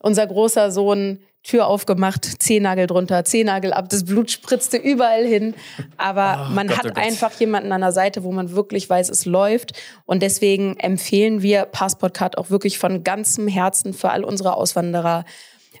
[0.00, 5.54] unser großer Sohn Tür aufgemacht, Zehennagel drunter, Zehennagel ab, das Blut spritzte überall hin.
[5.96, 9.08] Aber oh, man Gott, hat oh einfach jemanden an der Seite, wo man wirklich weiß,
[9.08, 9.72] es läuft.
[10.04, 15.24] Und deswegen empfehlen wir Passportcard auch wirklich von ganzem Herzen für all unsere Auswanderer,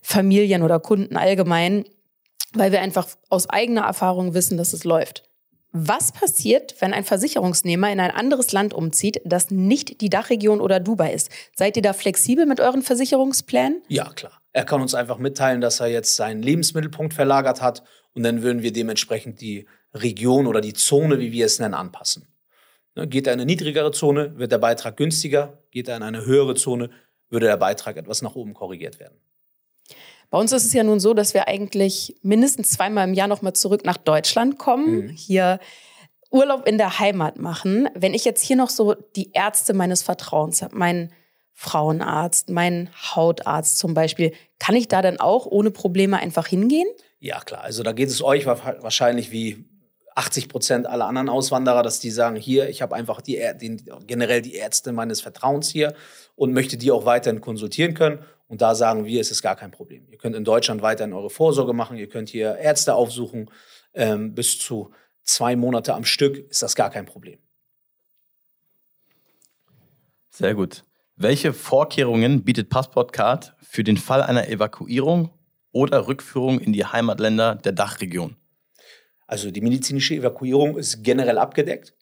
[0.02, 1.84] Familien oder Kunden allgemein,
[2.54, 5.24] weil wir einfach aus eigener Erfahrung wissen, dass es läuft.
[5.72, 10.80] Was passiert, wenn ein Versicherungsnehmer in ein anderes Land umzieht, das nicht die Dachregion oder
[10.80, 11.30] Dubai ist?
[11.54, 13.82] Seid ihr da flexibel mit euren Versicherungsplänen?
[13.86, 14.39] Ja, klar.
[14.52, 17.82] Er kann uns einfach mitteilen, dass er jetzt seinen Lebensmittelpunkt verlagert hat
[18.14, 22.26] und dann würden wir dementsprechend die Region oder die Zone, wie wir es nennen, anpassen.
[22.94, 25.58] Ne, geht er in eine niedrigere Zone, wird der Beitrag günstiger.
[25.70, 26.90] Geht er in eine höhere Zone,
[27.28, 29.18] würde der Beitrag etwas nach oben korrigiert werden.
[30.30, 33.52] Bei uns ist es ja nun so, dass wir eigentlich mindestens zweimal im Jahr nochmal
[33.52, 35.08] zurück nach Deutschland kommen, mhm.
[35.08, 35.58] hier
[36.30, 37.88] Urlaub in der Heimat machen.
[37.94, 41.12] Wenn ich jetzt hier noch so die Ärzte meines Vertrauens habe, meinen
[41.62, 44.32] Frauenarzt, mein Hautarzt zum Beispiel.
[44.58, 46.88] Kann ich da dann auch ohne Probleme einfach hingehen?
[47.18, 47.60] Ja, klar.
[47.60, 49.66] Also da geht es euch wahrscheinlich wie
[50.14, 54.40] 80 Prozent aller anderen Auswanderer, dass die sagen, hier, ich habe einfach die, den, generell
[54.40, 55.92] die Ärzte meines Vertrauens hier
[56.34, 58.20] und möchte die auch weiterhin konsultieren können.
[58.48, 60.06] Und da sagen wir, es ist gar kein Problem.
[60.08, 63.50] Ihr könnt in Deutschland weiterhin eure Vorsorge machen, ihr könnt hier Ärzte aufsuchen.
[63.92, 64.92] Ähm, bis zu
[65.24, 67.38] zwei Monate am Stück ist das gar kein Problem.
[70.30, 70.84] Sehr gut.
[71.22, 75.28] Welche Vorkehrungen bietet Passportcard für den Fall einer Evakuierung
[75.70, 78.36] oder Rückführung in die Heimatländer der Dachregion?
[79.26, 81.94] Also die medizinische Evakuierung ist generell abgedeckt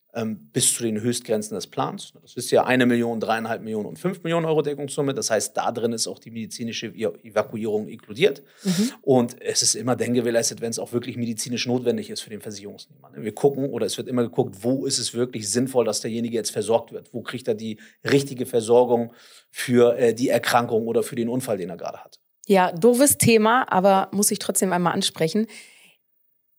[0.53, 2.13] bis zu den Höchstgrenzen des Plans.
[2.23, 5.13] Das ist ja eine Million, dreieinhalb Millionen und fünf Millionen Euro Deckungssumme.
[5.13, 8.43] Das heißt, da drin ist auch die medizinische Evakuierung inkludiert.
[8.65, 8.93] Mhm.
[9.03, 12.41] Und es ist immer dann gewährleistet, wenn es auch wirklich medizinisch notwendig ist für den
[12.41, 13.11] Versicherungsnehmer.
[13.15, 16.51] Wir gucken oder es wird immer geguckt, wo ist es wirklich sinnvoll, dass derjenige jetzt
[16.51, 17.13] versorgt wird?
[17.13, 19.13] Wo kriegt er die richtige Versorgung
[19.51, 22.19] für äh, die Erkrankung oder für den Unfall, den er gerade hat?
[22.47, 25.47] Ja, doofes Thema, aber muss ich trotzdem einmal ansprechen.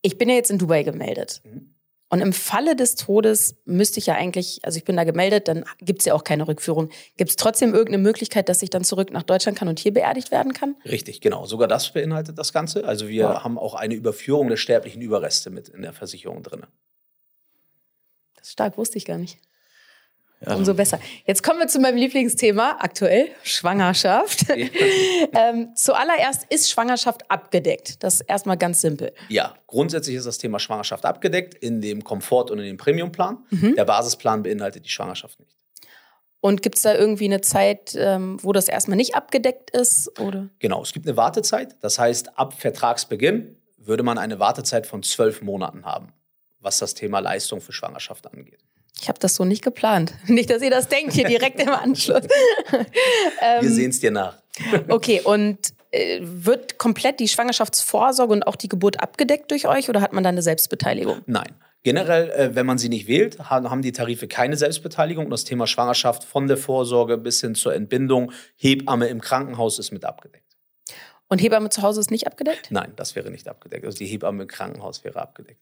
[0.02, 1.42] Ich bin ja jetzt in Dubai gemeldet.
[1.44, 1.74] Mhm.
[2.10, 5.64] Und im Falle des Todes müsste ich ja eigentlich, also ich bin da gemeldet, dann
[5.78, 6.90] gibt es ja auch keine Rückführung.
[7.16, 10.32] Gibt es trotzdem irgendeine Möglichkeit, dass ich dann zurück nach Deutschland kann und hier beerdigt
[10.32, 10.74] werden kann?
[10.84, 11.46] Richtig, genau.
[11.46, 12.84] Sogar das beinhaltet das Ganze.
[12.84, 13.44] Also wir ja.
[13.44, 16.66] haben auch eine Überführung der sterblichen Überreste mit in der Versicherung drin.
[18.36, 19.38] Das stark, wusste ich gar nicht.
[20.46, 20.54] Ja.
[20.54, 20.98] Umso besser.
[21.26, 24.48] Jetzt kommen wir zu meinem Lieblingsthema aktuell, Schwangerschaft.
[24.48, 24.56] Ja.
[25.34, 28.02] ähm, zuallererst ist Schwangerschaft abgedeckt.
[28.02, 29.12] Das ist erstmal ganz simpel.
[29.28, 33.44] Ja, grundsätzlich ist das Thema Schwangerschaft abgedeckt in dem Komfort- und in dem Premiumplan.
[33.50, 33.74] Mhm.
[33.74, 35.54] Der Basisplan beinhaltet die Schwangerschaft nicht.
[36.40, 40.18] Und gibt es da irgendwie eine Zeit, ähm, wo das erstmal nicht abgedeckt ist?
[40.18, 40.48] Oder?
[40.58, 41.76] Genau, es gibt eine Wartezeit.
[41.82, 46.14] Das heißt, ab Vertragsbeginn würde man eine Wartezeit von zwölf Monaten haben,
[46.60, 48.60] was das Thema Leistung für Schwangerschaft angeht.
[49.00, 50.14] Ich habe das so nicht geplant.
[50.26, 52.22] Nicht, dass ihr das denkt hier direkt im Anschluss.
[52.72, 54.36] ähm, Wir sehen es dir nach.
[54.88, 55.58] okay, und
[55.90, 60.22] äh, wird komplett die Schwangerschaftsvorsorge und auch die Geburt abgedeckt durch euch oder hat man
[60.22, 61.22] da eine Selbstbeteiligung?
[61.26, 61.48] Nein.
[61.82, 65.24] Generell, äh, wenn man sie nicht wählt, haben die Tarife keine Selbstbeteiligung.
[65.24, 69.90] Und das Thema Schwangerschaft von der Vorsorge bis hin zur Entbindung, Hebamme im Krankenhaus ist
[69.90, 70.44] mit abgedeckt.
[71.28, 72.70] Und Hebamme zu Hause ist nicht abgedeckt?
[72.70, 73.86] Nein, das wäre nicht abgedeckt.
[73.86, 75.60] Also die Hebamme im Krankenhaus wäre abgedeckt.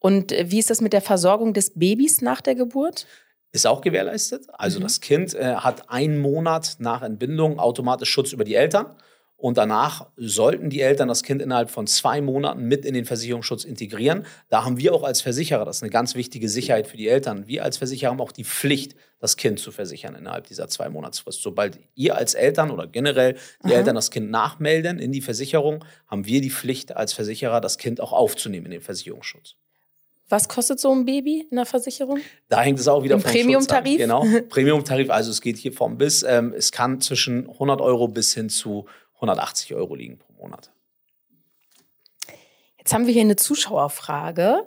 [0.00, 3.06] Und äh, wie ist das mit der Versorgung des Babys nach der Geburt?
[3.52, 4.46] Ist auch gewährleistet.
[4.52, 4.84] Also mhm.
[4.84, 8.96] das Kind äh, hat einen Monat nach Entbindung automatisch Schutz über die Eltern.
[9.40, 13.64] Und danach sollten die Eltern das Kind innerhalb von zwei Monaten mit in den Versicherungsschutz
[13.64, 14.26] integrieren.
[14.50, 17.46] Da haben wir auch als Versicherer, das ist eine ganz wichtige Sicherheit für die Eltern,
[17.46, 21.40] wir als Versicherer haben auch die Pflicht, das Kind zu versichern innerhalb dieser zwei Monatsfrist.
[21.40, 23.78] Sobald ihr als Eltern oder generell die Aha.
[23.78, 28.02] Eltern das Kind nachmelden in die Versicherung, haben wir die Pflicht als Versicherer, das Kind
[28.02, 29.56] auch aufzunehmen in den Versicherungsschutz.
[30.30, 32.20] Was kostet so ein Baby in der Versicherung?
[32.48, 33.98] Da hängt es auch wieder Im vom Premium-Tarif?
[33.98, 35.10] Genau, Premium-Tarif.
[35.10, 36.22] Also es geht hier vom bis.
[36.22, 40.70] Ähm, es kann zwischen 100 Euro bis hin zu 180 Euro liegen pro Monat.
[42.78, 44.66] Jetzt haben wir hier eine Zuschauerfrage.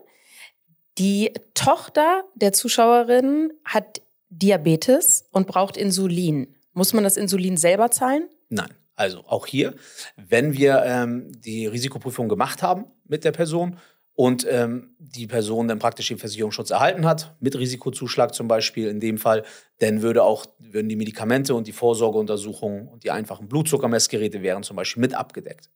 [0.98, 6.56] Die Tochter der Zuschauerin hat Diabetes und braucht Insulin.
[6.74, 8.28] Muss man das Insulin selber zahlen?
[8.50, 8.70] Nein.
[8.96, 9.74] Also auch hier,
[10.18, 13.80] wenn wir ähm, die Risikoprüfung gemacht haben mit der Person,
[14.16, 19.00] und ähm, die Person dann praktisch den Versicherungsschutz erhalten hat, mit Risikozuschlag zum Beispiel in
[19.00, 19.44] dem Fall,
[19.80, 24.76] dann würde auch, würden die Medikamente und die Vorsorgeuntersuchungen und die einfachen Blutzuckermessgeräte wären zum
[24.76, 25.70] Beispiel mit abgedeckt.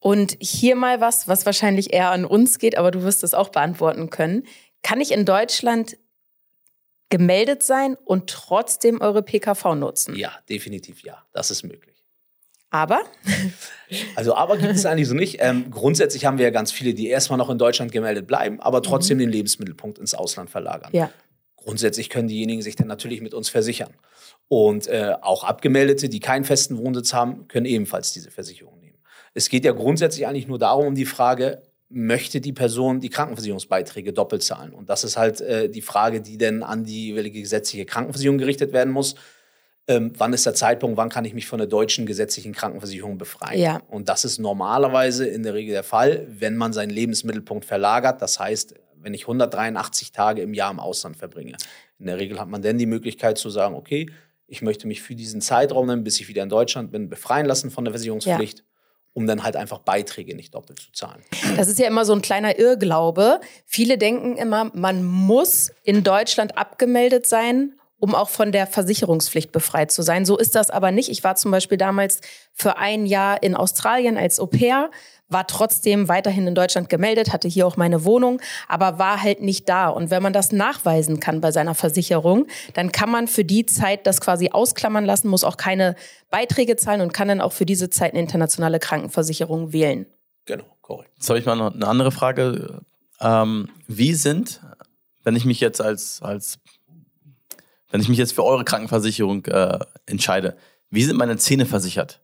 [0.00, 3.48] Und hier mal was, was wahrscheinlich eher an uns geht, aber du wirst es auch
[3.48, 4.44] beantworten können.
[4.82, 5.96] Kann ich in Deutschland
[7.08, 10.14] gemeldet sein und trotzdem eure PKV nutzen?
[10.14, 11.24] Ja, definitiv ja.
[11.32, 11.87] Das ist möglich.
[12.70, 13.02] Aber?
[14.14, 15.38] Also aber gibt es eigentlich so nicht.
[15.40, 18.82] Ähm, grundsätzlich haben wir ja ganz viele, die erstmal noch in Deutschland gemeldet bleiben, aber
[18.82, 19.22] trotzdem mhm.
[19.22, 20.90] den Lebensmittelpunkt ins Ausland verlagern.
[20.92, 21.10] Ja.
[21.56, 23.94] Grundsätzlich können diejenigen sich dann natürlich mit uns versichern.
[24.48, 28.98] Und äh, auch Abgemeldete, die keinen festen Wohnsitz haben, können ebenfalls diese Versicherung nehmen.
[29.34, 34.12] Es geht ja grundsätzlich eigentlich nur darum, um die Frage, möchte die Person die Krankenversicherungsbeiträge
[34.12, 34.72] doppelt zahlen?
[34.72, 38.72] Und das ist halt äh, die Frage, die dann an die jeweilige gesetzliche Krankenversicherung gerichtet
[38.72, 39.14] werden muss
[39.88, 43.58] ähm, wann ist der Zeitpunkt, wann kann ich mich von der deutschen gesetzlichen Krankenversicherung befreien.
[43.58, 43.80] Ja.
[43.88, 48.20] Und das ist normalerweise in der Regel der Fall, wenn man seinen Lebensmittelpunkt verlagert.
[48.20, 51.56] Das heißt, wenn ich 183 Tage im Jahr im Ausland verbringe.
[51.98, 54.10] In der Regel hat man dann die Möglichkeit zu sagen, okay,
[54.46, 57.84] ich möchte mich für diesen Zeitraum, bis ich wieder in Deutschland bin, befreien lassen von
[57.84, 58.58] der Versicherungspflicht.
[58.58, 58.64] Ja
[59.14, 61.24] um dann halt einfach Beiträge nicht doppelt zu zahlen.
[61.56, 63.40] Das ist ja immer so ein kleiner Irrglaube.
[63.66, 69.90] Viele denken immer, man muss in Deutschland abgemeldet sein, um auch von der Versicherungspflicht befreit
[69.90, 70.24] zu sein.
[70.24, 71.08] So ist das aber nicht.
[71.08, 72.20] Ich war zum Beispiel damals
[72.52, 74.90] für ein Jahr in Australien als Au pair,
[75.28, 79.68] war trotzdem weiterhin in Deutschland gemeldet, hatte hier auch meine Wohnung, aber war halt nicht
[79.68, 79.88] da.
[79.88, 84.06] Und wenn man das nachweisen kann bei seiner Versicherung, dann kann man für die Zeit
[84.06, 85.96] das quasi ausklammern lassen, muss auch keine
[86.30, 90.06] Beiträge zahlen und kann dann auch für diese Zeit eine internationale Krankenversicherung wählen.
[90.46, 91.10] Genau, korrekt.
[91.16, 92.80] Jetzt habe ich mal noch eine andere Frage.
[93.20, 94.60] Ähm, wie sind,
[95.24, 96.58] wenn ich mich jetzt als, als
[97.90, 100.56] wenn ich mich jetzt für eure Krankenversicherung äh, entscheide,
[100.90, 102.20] wie sind meine Zähne versichert?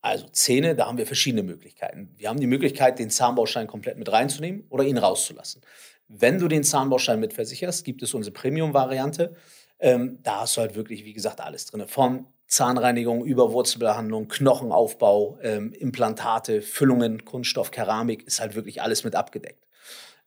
[0.00, 2.14] Also Zähne, da haben wir verschiedene Möglichkeiten.
[2.16, 5.62] Wir haben die Möglichkeit, den Zahnbaustein komplett mit reinzunehmen oder ihn rauszulassen.
[6.08, 9.34] Wenn du den Zahnbaustein mit versicherst, gibt es unsere Premium-Variante.
[9.80, 11.86] Ähm, da hast du halt wirklich, wie gesagt, alles drin.
[11.88, 19.16] Von Zahnreinigung über Wurzelbehandlung, Knochenaufbau, ähm, Implantate, Füllungen, Kunststoff, Keramik, ist halt wirklich alles mit
[19.16, 19.66] abgedeckt.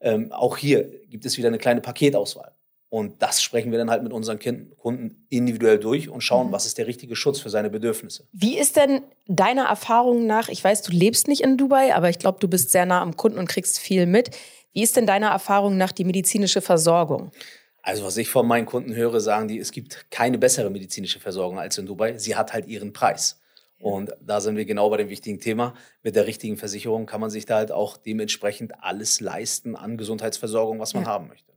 [0.01, 2.51] Ähm, auch hier gibt es wieder eine kleine Paketauswahl.
[2.89, 6.51] Und das sprechen wir dann halt mit unseren Kunden individuell durch und schauen, mhm.
[6.51, 8.27] was ist der richtige Schutz für seine Bedürfnisse.
[8.31, 12.17] Wie ist denn deiner Erfahrung nach, ich weiß, du lebst nicht in Dubai, aber ich
[12.17, 14.31] glaube, du bist sehr nah am Kunden und kriegst viel mit.
[14.73, 17.31] Wie ist denn deiner Erfahrung nach die medizinische Versorgung?
[17.83, 21.59] Also was ich von meinen Kunden höre, sagen die, es gibt keine bessere medizinische Versorgung
[21.59, 22.17] als in Dubai.
[22.17, 23.39] Sie hat halt ihren Preis.
[23.81, 25.73] Und da sind wir genau bei dem wichtigen Thema.
[26.03, 30.79] Mit der richtigen Versicherung kann man sich da halt auch dementsprechend alles leisten an Gesundheitsversorgung,
[30.79, 31.09] was man ja.
[31.09, 31.48] haben möchte.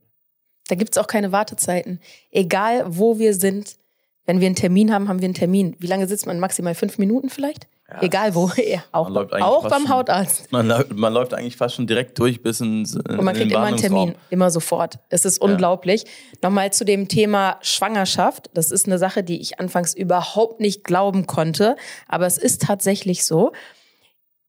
[0.67, 1.99] Da gibt es auch keine Wartezeiten.
[2.31, 3.75] Egal, wo wir sind,
[4.25, 5.75] wenn wir einen Termin haben, haben wir einen Termin.
[5.79, 6.39] Wie lange sitzt man?
[6.39, 7.67] Maximal fünf Minuten vielleicht?
[7.89, 8.49] Ja, Egal wo.
[8.65, 10.51] Ja, auch auch beim schon, Hautarzt.
[10.51, 12.95] Man, man, läuft eigentlich fast schon direkt durch bis ins.
[12.95, 14.99] In, Und man kriegt immer einen Termin, immer sofort.
[15.09, 16.03] Es ist unglaublich.
[16.03, 16.09] Ja.
[16.43, 18.49] Nochmal zu dem Thema Schwangerschaft.
[18.53, 21.75] Das ist eine Sache, die ich anfangs überhaupt nicht glauben konnte.
[22.07, 23.51] Aber es ist tatsächlich so.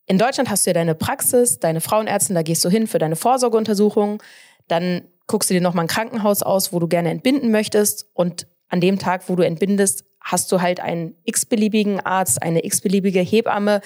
[0.06, 3.16] In Deutschland hast du ja deine Praxis, deine Frauenärztin, da gehst du hin für deine
[3.16, 4.22] Vorsorgeuntersuchung.
[4.68, 8.06] Dann guckst du dir nochmal ein Krankenhaus aus, wo du gerne entbinden möchtest.
[8.12, 13.20] Und an dem Tag, wo du entbindest, hast du halt einen x-beliebigen Arzt, eine x-beliebige
[13.20, 13.80] Hebamme.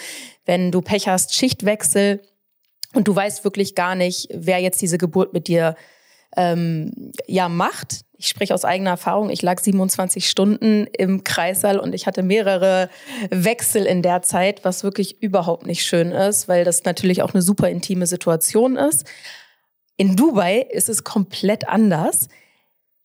[0.44, 2.22] Wenn du Pech hast, Schichtwechsel.
[2.94, 5.76] Und du weißt wirklich gar nicht, wer jetzt diese Geburt mit dir
[6.36, 8.04] ähm, ja macht.
[8.16, 9.30] Ich spreche aus eigener Erfahrung.
[9.30, 12.90] Ich lag 27 Stunden im Kreissaal und ich hatte mehrere
[13.30, 17.42] Wechsel in der Zeit, was wirklich überhaupt nicht schön ist, weil das natürlich auch eine
[17.42, 19.06] super intime Situation ist.
[19.98, 22.28] In Dubai ist es komplett anders.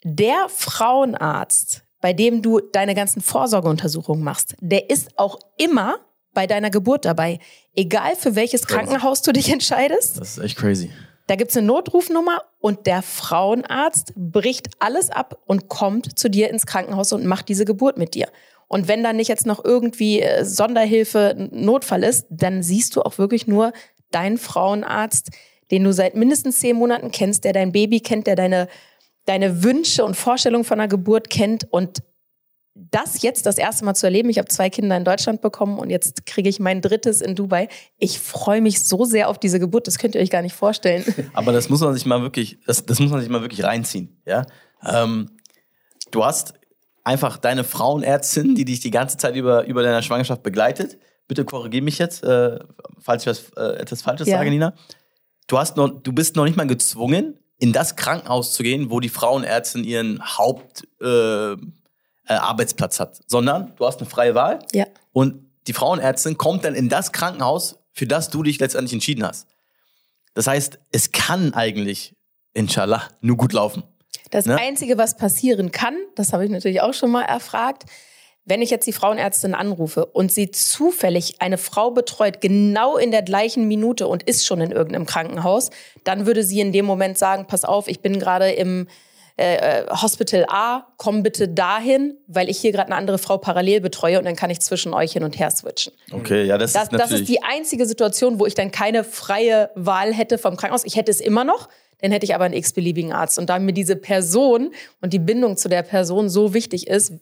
[0.04, 5.98] Der Frauenarzt, bei dem du deine ganzen Vorsorgeuntersuchungen machst, der ist auch immer
[6.34, 7.40] bei deiner Geburt dabei.
[7.76, 8.68] Egal für welches.
[8.68, 10.20] Krankenhaus du dich entscheidest.
[10.20, 10.92] Das ist echt crazy.
[11.26, 16.68] Da gibt's eine Notrufnummer und der Frauenarzt bricht alles ab und kommt zu dir ins
[16.68, 18.28] Krankenhaus und macht diese Geburt mit dir.
[18.68, 23.18] Und wenn dann nicht jetzt noch irgendwie äh, Sonderhilfe, Notfall ist, dann siehst du auch
[23.18, 23.74] wirklich nur
[24.12, 25.32] deinen Frauenarzt,
[25.72, 28.68] den du seit mindestens zehn Monaten kennst, der dein Baby kennt, der deine,
[29.26, 32.04] deine Wünsche und Vorstellungen von einer Geburt kennt und
[32.76, 34.30] das jetzt das erste Mal zu erleben.
[34.30, 37.70] Ich habe zwei Kinder in Deutschland bekommen und jetzt kriege ich mein drittes in Dubai.
[38.00, 41.04] Ich freue mich so sehr auf diese Geburt, das könnt ihr euch gar nicht vorstellen.
[41.34, 44.18] Aber das muss man sich mal wirklich, das, das muss man sich mal wirklich reinziehen.
[44.26, 44.46] Ja?
[44.84, 45.30] Ähm,
[46.10, 46.54] du hast
[47.04, 50.98] einfach deine Frauenärztin, die dich die ganze Zeit über, über deiner Schwangerschaft begleitet.
[51.28, 52.60] Bitte korrigiere mich jetzt, äh,
[53.00, 54.38] falls ich was, äh, etwas Falsches ja.
[54.38, 54.74] sage, Nina
[55.48, 59.00] du, hast noch, du bist noch nicht mal gezwungen, in das Krankenhaus zu gehen, wo
[59.00, 64.86] die Frauenärztin ihren Hauptarbeitsplatz äh, äh, hat, sondern du hast eine freie Wahl ja.
[65.12, 69.48] und die Frauenärztin kommt dann in das Krankenhaus, für das du dich letztendlich entschieden hast.
[70.34, 72.16] Das heißt, es kann eigentlich,
[72.54, 73.84] inshallah, nur gut laufen.
[74.32, 74.58] Das ne?
[74.58, 77.86] Einzige, was passieren kann, das habe ich natürlich auch schon mal erfragt,
[78.46, 83.22] wenn ich jetzt die Frauenärztin anrufe und sie zufällig eine Frau betreut, genau in der
[83.22, 85.70] gleichen Minute und ist schon in irgendeinem Krankenhaus,
[86.04, 88.88] dann würde sie in dem Moment sagen, pass auf, ich bin gerade im
[89.38, 93.80] äh, äh Hospital A, komm bitte dahin, weil ich hier gerade eine andere Frau parallel
[93.80, 95.94] betreue und dann kann ich zwischen euch hin und her switchen.
[96.12, 97.12] Okay, ja, das, das ist natürlich...
[97.12, 100.84] Das ist die einzige Situation, wo ich dann keine freie Wahl hätte vom Krankenhaus.
[100.84, 101.70] Ich hätte es immer noch,
[102.02, 103.40] dann hätte ich aber einen x-beliebigen Arzt.
[103.40, 107.14] Und da mir diese Person und die Bindung zu der Person so wichtig ist,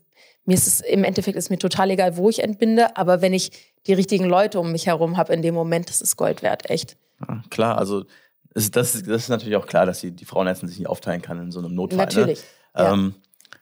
[0.46, 3.52] mir ist es im Endeffekt ist mir total egal, wo ich entbinde, aber wenn ich
[3.88, 6.98] die richtigen Leute um mich herum habe in dem Moment, das ist Gold wert, echt.
[7.28, 8.06] Ja, klar, also
[8.54, 11.22] ist, das, ist, das ist natürlich auch klar, dass die, die Frauenärztin sich nicht aufteilen
[11.22, 11.98] kann in so einem Notfall.
[11.98, 12.04] Ne?
[12.04, 12.40] Natürlich.
[12.40, 12.84] Ne?
[12.84, 12.94] Ja.
[12.94, 13.16] Ähm,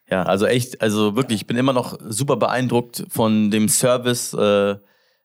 [0.09, 4.77] ja, also echt, also wirklich, ich bin immer noch super beeindruckt von dem Service, äh,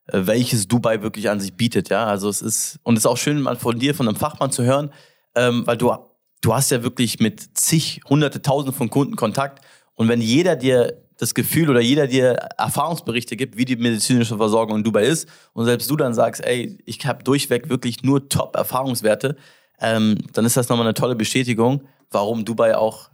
[0.06, 2.04] welches Dubai wirklich an sich bietet, ja.
[2.04, 4.62] Also es ist, und es ist auch schön, mal von dir, von einem Fachmann zu
[4.62, 4.92] hören,
[5.34, 5.94] ähm, weil du,
[6.42, 9.64] du hast ja wirklich mit zig, hunderte, tausende von Kunden Kontakt.
[9.94, 14.78] Und wenn jeder dir das Gefühl oder jeder dir Erfahrungsberichte gibt, wie die medizinische Versorgung
[14.78, 19.36] in Dubai ist und selbst du dann sagst, ey, ich habe durchweg wirklich nur Top-Erfahrungswerte,
[19.80, 23.10] ähm, dann ist das nochmal eine tolle Bestätigung, warum Dubai auch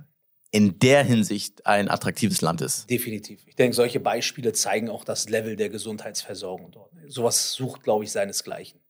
[0.50, 2.90] in der Hinsicht ein attraktives Land ist.
[2.90, 3.40] Definitiv.
[3.46, 6.90] Ich denke, solche Beispiele zeigen auch das Level der Gesundheitsversorgung dort.
[7.06, 8.80] Sowas sucht, glaube ich, seinesgleichen.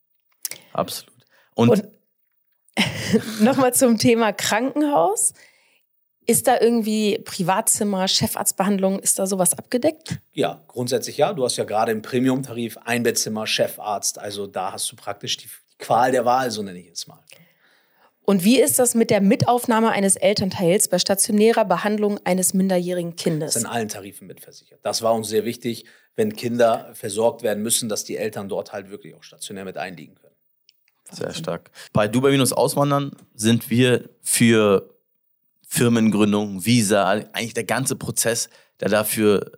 [0.73, 1.13] Absolut.
[1.53, 1.87] Und, und
[3.41, 5.33] nochmal zum Thema Krankenhaus.
[6.31, 10.21] Ist da irgendwie Privatzimmer, Chefarztbehandlung, ist da sowas abgedeckt?
[10.31, 11.33] Ja, grundsätzlich ja.
[11.33, 14.17] Du hast ja gerade im Premium-Tarif Einbettzimmer, Chefarzt.
[14.17, 17.19] Also da hast du praktisch die Qual der Wahl, so nenne ich es mal.
[18.21, 23.55] Und wie ist das mit der Mitaufnahme eines Elternteils bei stationärer Behandlung eines minderjährigen Kindes?
[23.55, 24.79] Das ist in allen Tarifen mitversichert.
[24.83, 25.83] Das war uns sehr wichtig,
[26.15, 30.15] wenn Kinder versorgt werden müssen, dass die Eltern dort halt wirklich auch stationär mit einliegen
[30.15, 30.35] können.
[31.11, 31.71] Sehr stark.
[31.91, 34.87] Bei Dubai Minus Auswandern sind wir für
[35.73, 38.49] Firmengründung, Visa, eigentlich der ganze Prozess,
[38.81, 39.49] der dafür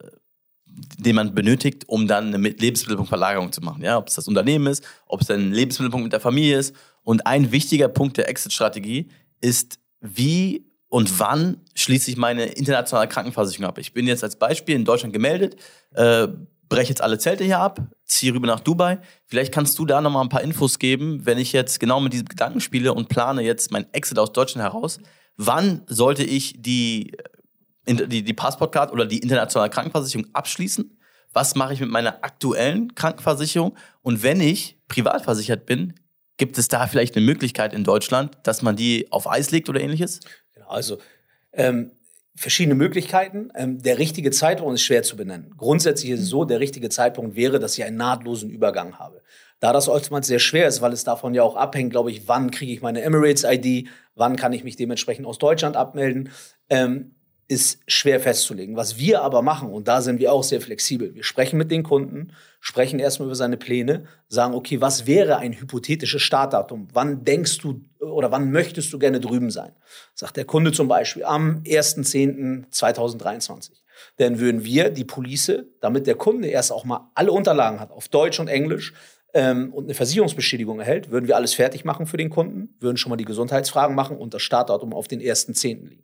[0.98, 3.84] den man benötigt, um dann eine Lebensmittelpunktverlagerung zu machen.
[3.84, 6.76] Ja, ob es das Unternehmen ist, ob es ein Lebensmittelpunkt mit der Familie ist.
[7.04, 9.10] Und ein wichtiger Punkt der Exit-Strategie
[9.42, 13.80] ist, wie und wann schließe ich meine internationale Krankenversicherung ab.
[13.80, 15.56] Ich bin jetzt als Beispiel in Deutschland gemeldet,
[15.94, 16.28] äh,
[16.70, 17.82] breche jetzt alle Zelte hier ab,
[18.14, 19.00] ziehe rüber nach Dubai.
[19.26, 22.28] Vielleicht kannst du da nochmal ein paar Infos geben, wenn ich jetzt genau mit diesem
[22.28, 25.00] Gedanken spiele und plane jetzt mein Exit aus Deutschland heraus.
[25.36, 27.12] Wann sollte ich die,
[27.88, 30.98] die, die Passportcard oder die internationale Krankenversicherung abschließen?
[31.34, 33.76] Was mache ich mit meiner aktuellen Krankenversicherung?
[34.04, 35.96] Und wenn ich privat versichert bin,
[36.38, 39.82] gibt es da vielleicht eine Möglichkeit in Deutschland, dass man die auf Eis legt oder
[39.82, 40.20] ähnliches?
[40.54, 41.00] Genau, also
[41.52, 41.92] ähm,
[42.36, 43.50] verschiedene Möglichkeiten.
[43.56, 45.54] Ähm, der richtige Zeitpunkt ist schwer zu benennen.
[45.58, 49.22] Grundsätzlich ist es so, der richtige Zeitpunkt wäre, dass ich einen nahtlosen Übergang habe.
[49.60, 52.52] Da das oftmals sehr schwer ist, weil es davon ja auch abhängt, glaube ich, wann
[52.52, 56.30] kriege ich meine Emirates-ID, wann kann ich mich dementsprechend aus Deutschland abmelden,
[56.70, 57.16] ähm,
[57.48, 58.76] ist schwer festzulegen.
[58.76, 61.84] Was wir aber machen, und da sind wir auch sehr flexibel, wir sprechen mit den
[61.84, 66.88] Kunden, sprechen erstmal über seine Pläne, sagen, okay, was wäre ein hypothetisches Startdatum?
[66.94, 69.74] Wann denkst du oder wann möchtest du gerne drüben sein?
[70.14, 73.72] Sagt der Kunde zum Beispiel am 1.10.2023.
[74.18, 75.52] Dann würden wir die Police,
[75.82, 78.94] damit der Kunde erst auch mal alle Unterlagen hat, auf Deutsch und Englisch,
[79.34, 83.10] ähm, und eine Versicherungsbestätigung erhält, würden wir alles fertig machen für den Kunden, würden schon
[83.10, 85.90] mal die Gesundheitsfragen machen und das Startdatum auf den 1.10.
[85.90, 86.04] liegen.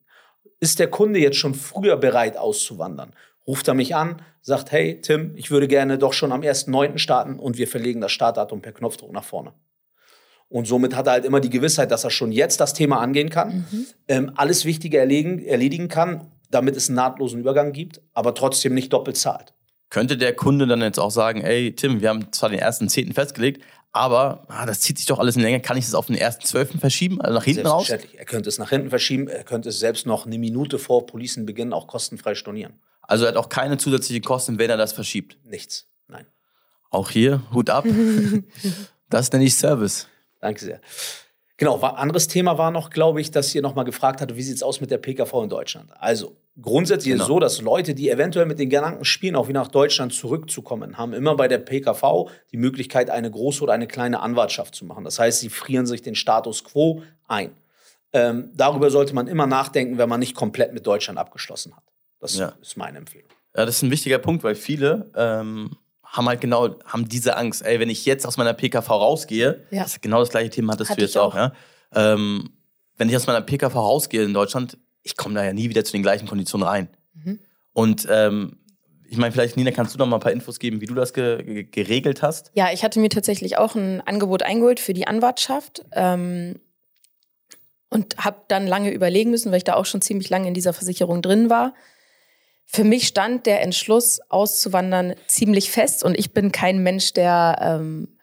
[0.59, 3.13] Ist der Kunde jetzt schon früher bereit auszuwandern?
[3.47, 6.97] Ruft er mich an, sagt, hey Tim, ich würde gerne doch schon am 1.9.
[6.97, 9.53] starten und wir verlegen das Startdatum per Knopfdruck nach vorne.
[10.49, 13.29] Und somit hat er halt immer die Gewissheit, dass er schon jetzt das Thema angehen
[13.29, 13.85] kann, mhm.
[14.07, 18.91] ähm, alles Wichtige erledigen, erledigen kann, damit es einen nahtlosen Übergang gibt, aber trotzdem nicht
[18.91, 19.53] doppelt zahlt.
[19.89, 23.13] Könnte der Kunde dann jetzt auch sagen, ey Tim, wir haben zwar den ersten Zehnten
[23.13, 25.59] festgelegt, aber ah, das zieht sich doch alles in Länge.
[25.61, 27.89] Kann ich das auf den ersten Zwölften verschieben, also nach hinten raus?
[27.89, 29.27] Er könnte es nach hinten verschieben.
[29.27, 32.79] Er könnte es selbst noch eine Minute vor Policenbeginn auch kostenfrei stornieren.
[33.01, 35.37] Also er hat auch keine zusätzlichen Kosten, wenn er das verschiebt?
[35.43, 36.27] Nichts, nein.
[36.91, 37.85] Auch hier, Hut ab.
[39.09, 40.07] das nenne ich Service.
[40.39, 40.81] Danke sehr.
[41.59, 44.63] Genau, anderes Thema war noch, glaube ich, dass ihr nochmal gefragt hatte, wie sieht es
[44.63, 45.91] aus mit der PKV in Deutschland?
[45.99, 47.23] Also, grundsätzlich genau.
[47.23, 50.13] ist es so, dass Leute, die eventuell mit den Gedanken spielen, auch wieder nach Deutschland
[50.13, 54.85] zurückzukommen, haben immer bei der PKV die Möglichkeit, eine große oder eine kleine Anwartschaft zu
[54.85, 55.03] machen.
[55.03, 57.51] Das heißt, sie frieren sich den Status quo ein.
[58.13, 61.83] Ähm, darüber sollte man immer nachdenken, wenn man nicht komplett mit Deutschland abgeschlossen hat.
[62.21, 62.53] Das ja.
[62.61, 63.27] ist meine Empfehlung.
[63.53, 65.71] Ja, das ist ein wichtiger Punkt, weil viele ähm,
[66.09, 69.83] haben halt genau, haben diese Angst, ey, wenn ich jetzt aus meiner PKV rausgehe, ja.
[69.83, 71.53] das ist genau das gleiche Thema hattest Hatte du jetzt auch, auch ja.
[71.93, 72.49] Ähm,
[72.97, 75.93] wenn ich aus meiner PKV rausgehe in Deutschland, ich komme da ja nie wieder zu
[75.93, 76.89] den gleichen Konditionen rein.
[77.13, 77.39] Mhm.
[77.73, 78.57] Und ähm,
[79.07, 81.13] ich meine, vielleicht, Nina, kannst du noch mal ein paar Infos geben, wie du das
[81.13, 82.51] ge geregelt hast?
[82.53, 86.59] Ja, ich hatte mir tatsächlich auch ein Angebot eingeholt für die Anwartschaft ähm,
[87.89, 90.73] und habe dann lange überlegen müssen, weil ich da auch schon ziemlich lange in dieser
[90.73, 91.73] Versicherung drin war.
[92.71, 98.19] Für mich stand der Entschluss, auszuwandern, ziemlich fest und ich bin kein Mensch, der ähm,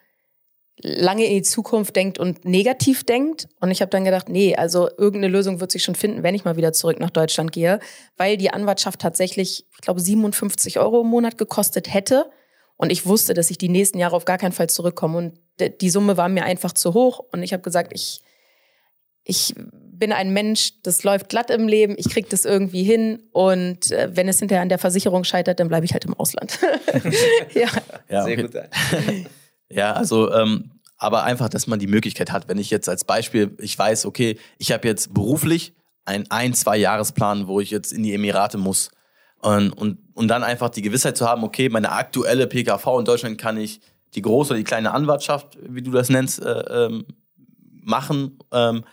[0.78, 3.48] lange in die Zukunft denkt und negativ denkt.
[3.60, 6.44] Und ich habe dann gedacht, nee, also irgendeine Lösung wird sich schon finden, wenn ich
[6.44, 7.80] mal wieder zurück nach Deutschland gehe,
[8.16, 12.30] weil die Anwartschaft tatsächlich, ich glaube, 57 Euro im Monat gekostet hätte.
[12.76, 15.18] Und ich wusste, dass ich die nächsten Jahre auf gar keinen Fall zurückkomme.
[15.18, 15.40] Und
[15.80, 17.18] die Summe war mir einfach zu hoch.
[17.32, 18.20] Und ich habe gesagt, ich,
[19.26, 19.54] ich
[19.98, 23.22] bin ein Mensch, das läuft glatt im Leben, ich kriege das irgendwie hin.
[23.32, 26.58] Und äh, wenn es hinterher an der Versicherung scheitert, dann bleibe ich halt im Ausland.
[27.54, 27.68] ja.
[28.08, 28.24] ja.
[28.24, 28.52] Sehr gut.
[29.68, 33.56] Ja, also, ähm, aber einfach, dass man die Möglichkeit hat, wenn ich jetzt als Beispiel,
[33.58, 38.04] ich weiß, okay, ich habe jetzt beruflich einen ein, zwei Jahresplan, wo ich jetzt in
[38.04, 38.92] die Emirate muss.
[39.40, 43.38] Und, und, und dann einfach die Gewissheit zu haben, okay, meine aktuelle PKV in Deutschland
[43.38, 43.80] kann ich
[44.14, 47.06] die große oder die kleine Anwartschaft, wie du das nennst, äh, ähm,
[47.82, 48.84] machen ähm,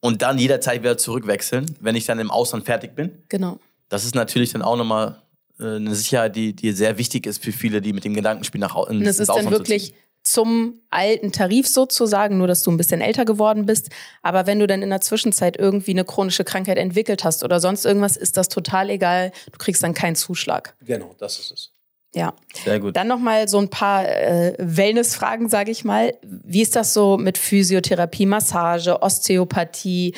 [0.00, 3.22] und dann jederzeit wieder zurückwechseln, wenn ich dann im Ausland fertig bin.
[3.28, 3.58] Genau.
[3.88, 5.20] Das ist natürlich dann auch nochmal
[5.58, 8.76] äh, eine Sicherheit, die, die sehr wichtig ist für viele, die mit dem Gedankenspiel nach
[8.88, 13.24] ins, Das ist dann wirklich zum alten Tarif sozusagen, nur dass du ein bisschen älter
[13.24, 13.88] geworden bist.
[14.22, 17.86] Aber wenn du dann in der Zwischenzeit irgendwie eine chronische Krankheit entwickelt hast oder sonst
[17.86, 19.32] irgendwas, ist das total egal.
[19.50, 20.76] Du kriegst dann keinen Zuschlag.
[20.84, 21.72] Genau, das ist es.
[22.18, 22.34] Ja.
[22.64, 22.96] Sehr gut.
[22.96, 26.14] Dann nochmal so ein paar äh, Wellness-Fragen, sage ich mal.
[26.22, 30.14] Wie ist das so mit Physiotherapie, Massage, Osteopathie,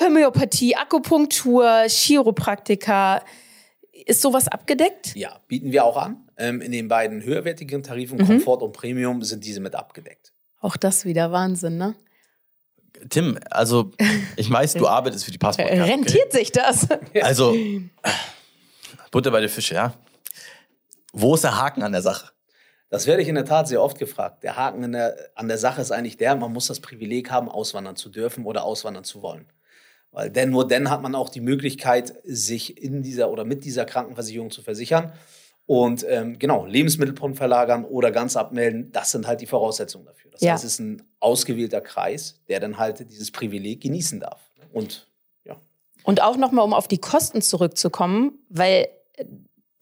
[0.00, 3.22] Homöopathie, Akupunktur, Chiropraktika?
[3.92, 5.14] Ist sowas abgedeckt?
[5.14, 6.16] Ja, bieten wir auch an.
[6.36, 8.26] Ähm, in den beiden höherwertigen Tarifen, mhm.
[8.26, 10.32] Komfort und Premium, sind diese mit abgedeckt.
[10.60, 11.94] Auch das wieder Wahnsinn, ne?
[13.08, 13.92] Tim, also
[14.36, 15.84] ich weiß, du arbeitest für die Passportkarte.
[15.84, 16.38] Rentiert okay?
[16.38, 16.88] sich das?
[17.22, 17.54] Also,
[19.12, 19.94] Butter bei den Fische, ja.
[21.18, 22.30] Wo ist der Haken an der Sache?
[22.90, 24.42] Das werde ich in der Tat sehr oft gefragt.
[24.44, 27.96] Der Haken der, an der Sache ist eigentlich der, man muss das Privileg haben, auswandern
[27.96, 29.46] zu dürfen oder auswandern zu wollen.
[30.12, 33.86] Weil denn nur dann hat man auch die Möglichkeit, sich in dieser oder mit dieser
[33.86, 35.12] Krankenversicherung zu versichern.
[35.64, 40.30] Und ähm, genau, Lebensmittelpunkt verlagern oder ganz abmelden, das sind halt die Voraussetzungen dafür.
[40.32, 40.52] Das Ja.
[40.52, 44.50] heißt, es ist ein ausgewählter Kreis, der dann halt dieses Privileg genießen darf.
[44.72, 45.08] Und
[45.44, 45.56] ja,
[46.04, 48.88] Und auch nochmal, um auf die Kosten zurückzukommen, weil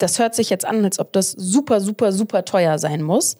[0.04, 3.38] das hört sich jetzt an, als ob das super, super, super teuer sein muss.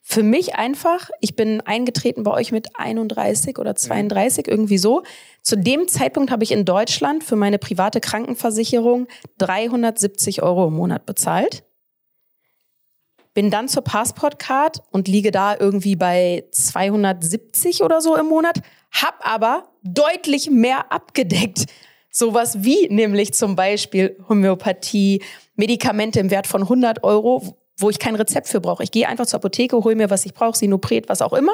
[0.00, 5.02] Für mich einfach, ich bin eingetreten bei euch mit 31 oder 32, irgendwie so.
[5.42, 9.06] Zu dem Zeitpunkt habe ich in Deutschland für meine private Krankenversicherung
[9.36, 11.62] 370 Euro im Monat bezahlt.
[13.34, 18.60] Bin dann zur Passportcard und liege da irgendwie bei 270 oder so im Monat,
[18.92, 21.66] hab aber deutlich mehr abgedeckt.
[22.10, 25.22] Sowas wie nämlich zum Beispiel Homöopathie,
[25.58, 28.82] Medikamente im Wert von 100 Euro, wo ich kein Rezept für brauche.
[28.82, 31.52] Ich gehe einfach zur Apotheke, hole mir, was ich brauche, Sinopret, was auch immer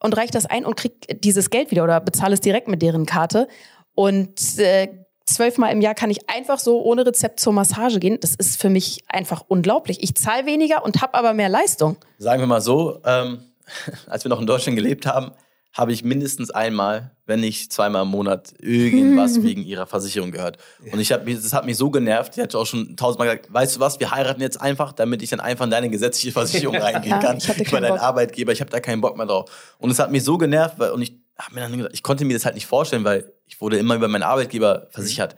[0.00, 3.06] und reiche das ein und krieg dieses Geld wieder oder bezahle es direkt mit deren
[3.06, 3.48] Karte.
[3.94, 4.88] Und äh,
[5.26, 8.18] zwölfmal im Jahr kann ich einfach so ohne Rezept zur Massage gehen.
[8.20, 10.02] Das ist für mich einfach unglaublich.
[10.02, 11.96] Ich zahle weniger und habe aber mehr Leistung.
[12.18, 13.44] Sagen wir mal so, ähm,
[14.06, 15.32] als wir noch in Deutschland gelebt haben,
[15.72, 20.58] habe ich mindestens einmal, wenn nicht zweimal im Monat, irgendwas wegen ihrer Versicherung gehört.
[20.90, 23.52] Und ich hab, mich- das hat mich so genervt, die hat auch schon tausendmal gesagt,
[23.54, 26.76] weißt du was, wir heiraten jetzt einfach, damit ich dann einfach in deine gesetzliche Versicherung
[26.76, 27.36] reingehen Ja, kann.
[27.36, 27.98] ich hatte Ich war dein.
[27.98, 29.76] Arbeitgeber, ich habe da keinen Bock mehr drauf.
[29.78, 32.24] Und es hat mich so genervt, weil, und ich habe mir dann gesagt, ich konnte
[32.24, 35.36] mir das halt nicht vorstellen, weil ich wurde immer über meinen Arbeitgeber versichert.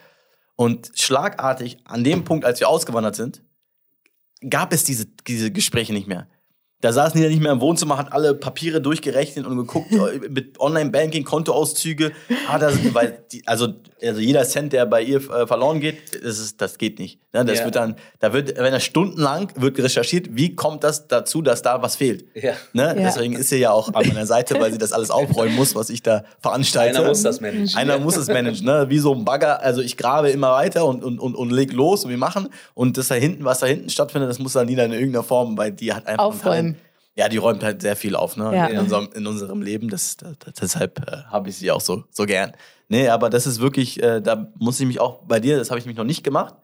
[0.56, 3.42] Und schlagartig, an dem Punkt, als wir ausgewandert sind,
[4.48, 6.26] gab es diese, diese Gespräche nicht mehr.
[6.82, 10.28] Da saßen die ja nicht mehr im Wohnzimmer, hat alle Papiere durchgerechnet und geguckt äh,
[10.28, 12.12] mit Online-Banking, Kontoauszüge.
[12.48, 13.68] Ah, das, weil die, also,
[14.02, 17.20] also jeder Cent, der bei ihr äh, verloren geht, das, ist, das geht nicht.
[17.32, 17.64] Ne, das Ja.
[17.64, 21.80] wird dann, da wird, wenn er stundenlang wird recherchiert, wie kommt das dazu, dass da
[21.82, 22.24] was fehlt.
[22.34, 22.52] Ja.
[22.72, 22.82] Ne?
[22.82, 22.94] Ja.
[22.94, 25.88] Deswegen ist sie ja auch an meiner Seite, weil sie das alles aufräumen muss, was
[25.88, 26.98] ich da veranstalte.
[26.98, 27.76] einer muss das managen.
[27.76, 28.86] Einer muss es managen, ne?
[28.88, 29.62] Wie so ein Bagger.
[29.62, 32.48] Also ich grabe immer weiter und, und, und, und leg los und wir machen.
[32.74, 35.56] Und das da hinten, was da hinten stattfindet, das muss dann Nina in irgendeiner Form,
[35.56, 36.24] weil die hat einfach.
[36.24, 36.71] Aufräumen.
[37.14, 38.54] Ja, die räumt halt sehr viel auf, ne?
[38.54, 38.66] Ja.
[38.66, 39.88] In, unserem, in unserem Leben.
[39.90, 42.52] Das, das, deshalb äh, habe ich sie auch so, so gern.
[42.88, 45.78] Nee, aber das ist wirklich, äh, da muss ich mich auch bei dir, das habe
[45.78, 46.54] ich mich noch nicht gemacht,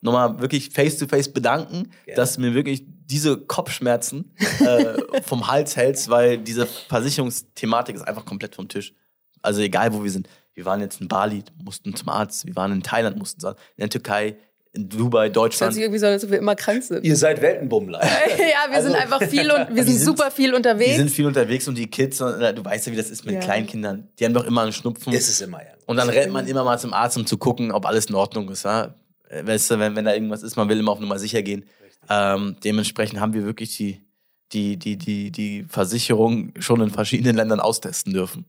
[0.00, 2.16] nochmal wirklich face to face bedanken, Gerne.
[2.16, 8.24] dass du mir wirklich diese Kopfschmerzen äh, vom Hals hältst, weil diese Versicherungsthematik ist einfach
[8.24, 8.94] komplett vom Tisch.
[9.42, 10.28] Also egal, wo wir sind.
[10.54, 12.44] Wir waren jetzt in Bali, mussten zum Arzt.
[12.46, 14.36] Wir waren in Thailand, mussten in der Türkei,
[14.72, 15.74] in Dubai, Das hört Deutschland.
[15.74, 17.04] sich irgendwie so, an, als ob wir immer krank sind.
[17.04, 18.00] Ihr seid Weltenbummler.
[18.02, 20.96] ja, wir sind einfach viel und wir sind, sind- super viel unterwegs.
[20.96, 23.40] sind viel unterwegs und die Kids, du weißt ja, wie das ist mit Ja.
[23.40, 24.08] Kleinkindern.
[24.18, 25.12] Die haben doch immer einen Schnupfen.
[25.12, 25.70] ist es immer, ja.
[25.86, 28.48] Und dann rennt man immer mal zum Arzt, um zu gucken, ob alles in Ordnung
[28.50, 28.64] ist.
[28.64, 28.94] Ja?
[29.42, 31.64] Weißt du, wenn, wenn da irgendwas ist, man will immer auf Nummer sicher gehen.
[32.10, 34.02] Ähm, dementsprechend haben wir wirklich die,
[34.52, 38.44] die, die, die, die Versicherung schon in verschiedenen Ländern austesten dürfen.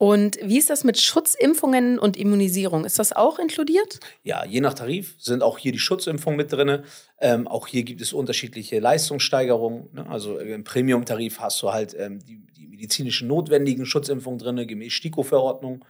[0.00, 2.86] Und wie ist das mit Schutzimpfungen und Immunisierung?
[2.86, 4.00] Ist das auch inkludiert?
[4.22, 6.84] Ja, je nach Tarif sind auch hier die Schutzimpfungen mit drin.
[7.20, 9.90] Ähm, auch hier gibt es unterschiedliche Leistungssteigerungen.
[9.92, 10.06] Ne?
[10.08, 14.94] Also äh, im Premium-Tarif hast du halt ähm, die, die medizinischen notwendigen Schutzimpfungen drin, gemäß
[14.94, 15.84] STIKO-Verordnung.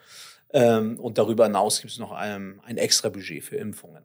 [0.52, 4.02] Ähm, und darüber hinaus gibt es noch ähm, ein extra Budget für Impfungen.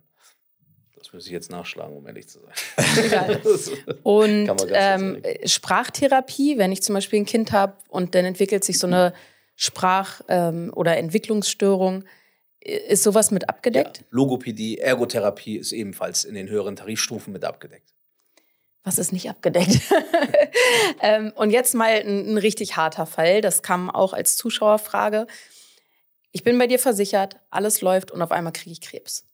[0.99, 3.39] Das muss ich jetzt nachschlagen, um ehrlich zu sein.
[4.03, 8.77] Und ähm, äh, Sprachtherapie, wenn ich zum Beispiel ein Kind habe und dann entwickelt sich
[8.77, 9.13] so eine
[9.55, 12.03] Sprach- ähm, oder Entwicklungsstörung,
[12.59, 14.03] ist sowas mit abgedeckt?
[14.09, 17.93] Logopädie, Ergotherapie ist ebenfalls in den höheren Tarifstufen mit abgedeckt.
[18.83, 19.81] Was ist nicht abgedeckt?
[21.01, 23.41] ähm, und jetzt mal ein, ein richtig harter Fall.
[23.41, 25.27] Das kam auch als Zuschauerfrage.
[26.31, 29.25] Ich bin bei dir versichert, alles läuft und auf einmal kriege ich Krebs.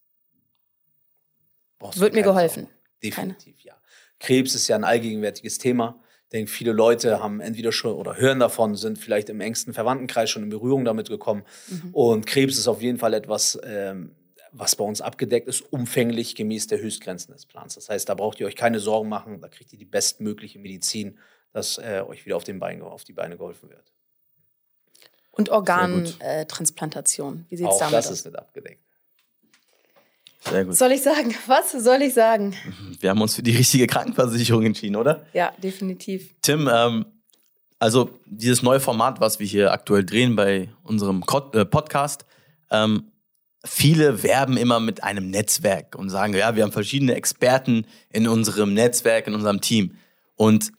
[1.80, 2.64] Brauchst Wird mir keine geholfen?
[2.64, 2.78] Sorgen.
[3.02, 3.76] Definitiv, ja.
[4.20, 6.02] Krebs ist ja ein allgegenwärtiges Thema.
[6.32, 10.30] Ich denke, viele Leute haben entweder schon oder hören davon, sind vielleicht im engsten Verwandtenkreis
[10.30, 11.44] schon in Berührung damit gekommen.
[11.92, 14.16] Und Krebs ist auf jeden Fall etwas, ähm,
[14.54, 17.76] was bei uns abgedeckt ist, umfänglich gemäß der Höchstgrenzen des Plans.
[17.76, 21.20] Das heißt, da braucht ihr euch keine Sorgen machen, da kriegt ihr die bestmögliche Medizin,
[21.52, 23.92] dass äh, euch wieder auf, den Bein, auf die Beine geholfen wird.
[25.32, 25.50] Und.
[25.50, 27.46] Organtransplantation.
[27.50, 28.14] Wie sieht es Auch damit das aus?
[28.14, 28.80] ist nicht abgedeckt.
[30.50, 30.76] Sehr gut.
[30.76, 31.34] Soll ich sagen?
[31.48, 32.56] Was soll ich sagen?
[33.00, 35.26] Wir haben uns für die richtige Krankenversicherung entschieden, oder?
[35.34, 36.34] Ja, definitiv.
[36.42, 37.06] Tim, ähm,
[37.80, 41.24] also dieses neue Format, was wir hier aktuell drehen bei unserem
[41.54, 42.26] äh, Podcast,
[42.70, 43.12] ähm,
[43.66, 48.74] viele werben immer mit einem Netzwerk und sagen, ja, wir haben verschiedene Experten in unserem
[48.74, 49.98] Netzwerk, in unserem Team.
[50.36, 50.72] Und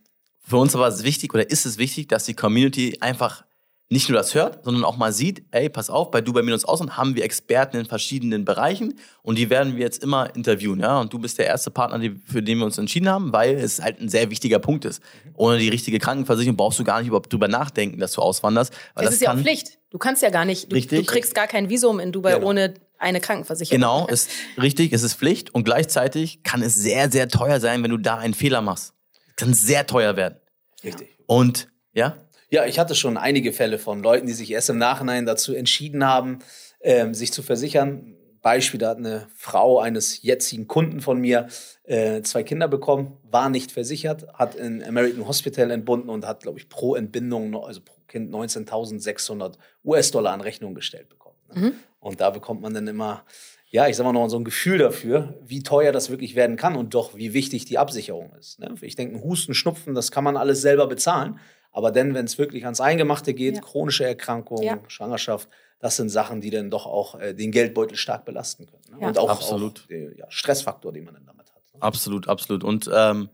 [0.44, 3.44] für uns war es wichtig oder ist es wichtig, dass die Community einfach
[3.92, 6.64] nicht nur das hört, sondern auch mal sieht, ey, pass auf, bei Du bei Minus
[6.64, 10.98] Ausland haben wir Experten in verschiedenen Bereichen und die werden wir jetzt immer interviewen, ja.
[10.98, 14.00] Und du bist der erste Partner, für den wir uns entschieden haben, weil es halt
[14.00, 15.02] ein sehr wichtiger Punkt ist.
[15.34, 18.72] Ohne die richtige Krankenversicherung brauchst du gar nicht überhaupt drüber nachdenken, dass du auswanderst.
[18.94, 19.78] Weil Das, das ist ja auch Pflicht.
[19.90, 21.06] Du kannst ja gar nicht, du, Richtig.
[21.06, 22.46] du kriegst gar kein Visum in Dubai, Genau.
[22.48, 23.78] ohne eine Krankenversicherung.
[23.78, 27.90] Genau, ist richtig, es ist Pflicht und gleichzeitig kann es sehr, sehr teuer sein, wenn
[27.90, 28.94] du da einen Fehler machst.
[29.36, 30.38] Kann sehr teuer werden.
[30.82, 31.10] Richtig.
[31.26, 32.16] Und ja,
[32.52, 36.04] Ja, ich hatte schon einige Fälle von Leuten, die sich erst im Nachhinein dazu entschieden
[36.04, 36.40] haben,
[36.82, 38.14] ähm, sich zu versichern.
[38.42, 41.48] Beispiel, da hat eine Frau eines jetzigen Kunden von mir
[41.84, 46.58] äh, zwei Kinder bekommen, war nicht versichert, hat in American Hospital entbunden und hat, glaube
[46.58, 51.38] ich, pro Entbindung, also pro Kind 19.600 US-Dollar an Rechnung gestellt bekommen.
[51.54, 51.72] Ne?
[52.00, 53.24] Und da bekommt man dann immer,
[53.70, 56.76] ja, ich sag mal noch so ein Gefühl dafür, wie teuer das wirklich werden kann
[56.76, 58.58] und doch, wie wichtig die Absicherung ist.
[58.58, 58.74] Ne?
[58.82, 61.40] Ich denke, Husten, Schnupfen, das kann man alles selber bezahlen.
[61.72, 63.60] Aber dann, wenn es wirklich ans Eingemachte geht, Ja.
[63.62, 64.78] chronische Erkrankungen, Ja.
[64.88, 65.48] Schwangerschaft,
[65.80, 68.82] das sind Sachen, die dann doch auch äh, den Geldbeutel stark belasten können.
[68.92, 68.98] Ne?
[69.00, 69.08] Ja.
[69.08, 69.80] Und auch, Absolut.
[69.80, 71.62] auch der ja, Stressfaktor, den man dann damit hat.
[71.74, 71.82] Ne?
[71.82, 72.62] absolut, absolut.
[72.62, 73.28] Und ähm,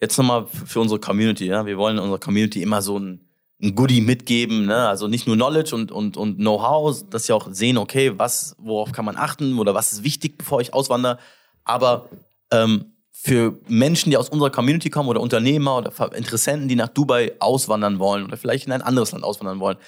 [0.00, 1.46] jetzt nochmal für unsere Community.
[1.46, 1.66] Ja?
[1.66, 3.20] Wir wollen unserer Community immer so ein,
[3.62, 4.66] ein Goodie mitgeben.
[4.66, 4.88] Ne?
[4.88, 8.90] Also nicht nur Knowledge und, und, und Know-how, dass sie auch sehen, okay, was, worauf
[8.90, 11.18] kann man achten oder was ist wichtig, bevor ich auswandere.
[11.62, 12.08] Aber
[12.50, 17.32] ähm, für Menschen, die aus unserer Community kommen oder Unternehmer oder Interessenten, die nach Dubai
[17.38, 19.78] auswandern wollen oder vielleicht in ein anderes Land auswandern wollen,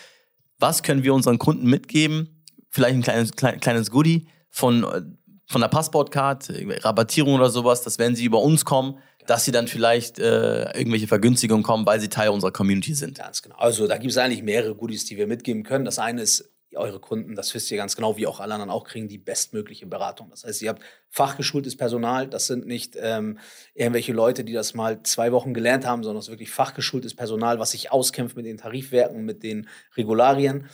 [0.58, 2.44] was können wir unseren Kunden mitgeben?
[2.70, 5.02] Vielleicht ein kleines, klein, kleines Goodie von, äh,
[5.46, 6.50] von der Passportcard,
[6.84, 11.08] Rabattierung oder sowas, dass wenn sie über uns kommen, dass sie dann vielleicht äh, irgendwelche
[11.08, 13.18] Vergünstigungen kommen, weil sie Teil unserer Community sind.
[13.18, 13.56] Ganz genau.
[13.56, 15.84] Also da gibt es eigentlich mehrere Goodies, die wir mitgeben können.
[15.84, 18.84] Das eine ist, eure Kunden, das wisst ihr ganz genau, wie auch alle anderen auch,
[18.84, 20.28] kriegen die bestmögliche Beratung.
[20.30, 22.26] Das heißt, ihr habt fachgeschultes Personal.
[22.28, 23.38] Das sind nicht ähm,
[23.74, 27.58] irgendwelche Leute, die das mal zwei Wochen gelernt haben, sondern es ist wirklich fachgeschultes Personal,
[27.58, 30.68] was sich auskämpft mit den Tarifwerken, mit den Regularien.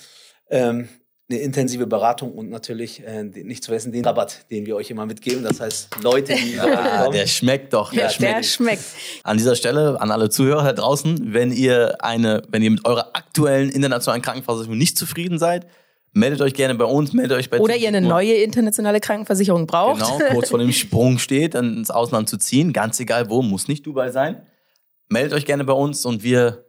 [0.50, 0.88] Ähm,
[1.30, 5.06] eine intensive Beratung und natürlich äh, nicht zu vergessen den Rabatt, den wir euch immer
[5.06, 5.42] mitgeben.
[5.42, 8.44] Das heißt, Leute, die Ah, der schmeckt doch, der Der schmeckt.
[8.44, 8.84] schmeckt.
[9.22, 13.10] An dieser Stelle an alle Zuhörer da draußen, wenn ihr eine, wenn ihr mit eurer
[13.14, 15.66] aktuellen internationalen Krankenversicherung nicht zufrieden seid,
[16.12, 20.00] meldet euch gerne bei uns, meldet euch bei Oder ihr eine neue internationale Krankenversicherung braucht.
[20.00, 23.68] Genau, kurz vor dem Sprung steht, dann ins Ausland zu ziehen, ganz egal wo, muss
[23.68, 24.46] nicht Dubai sein.
[25.08, 26.66] Meldet euch gerne bei uns und wir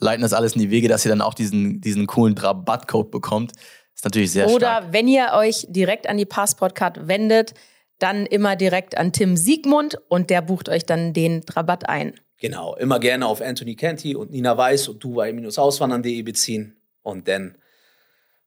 [0.00, 3.52] leiten das alles in die Wege, dass ihr dann auch diesen, diesen coolen Rabattcode bekommt.
[3.94, 4.92] Ist natürlich sehr Oder stark.
[4.92, 7.54] wenn ihr euch direkt an die Passportcard wendet,
[7.98, 12.14] dann immer direkt an Tim Siegmund und der bucht euch dann den Rabatt ein.
[12.38, 17.56] Genau, immer gerne auf Anthony Canty und Nina Weiß und dubai-auswandern.de beziehen und dann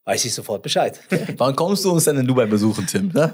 [0.06, 1.00] weiß ich sofort Bescheid.
[1.38, 3.10] Wann kommst du uns denn in Dubai besuchen, Tim?
[3.14, 3.34] Ne?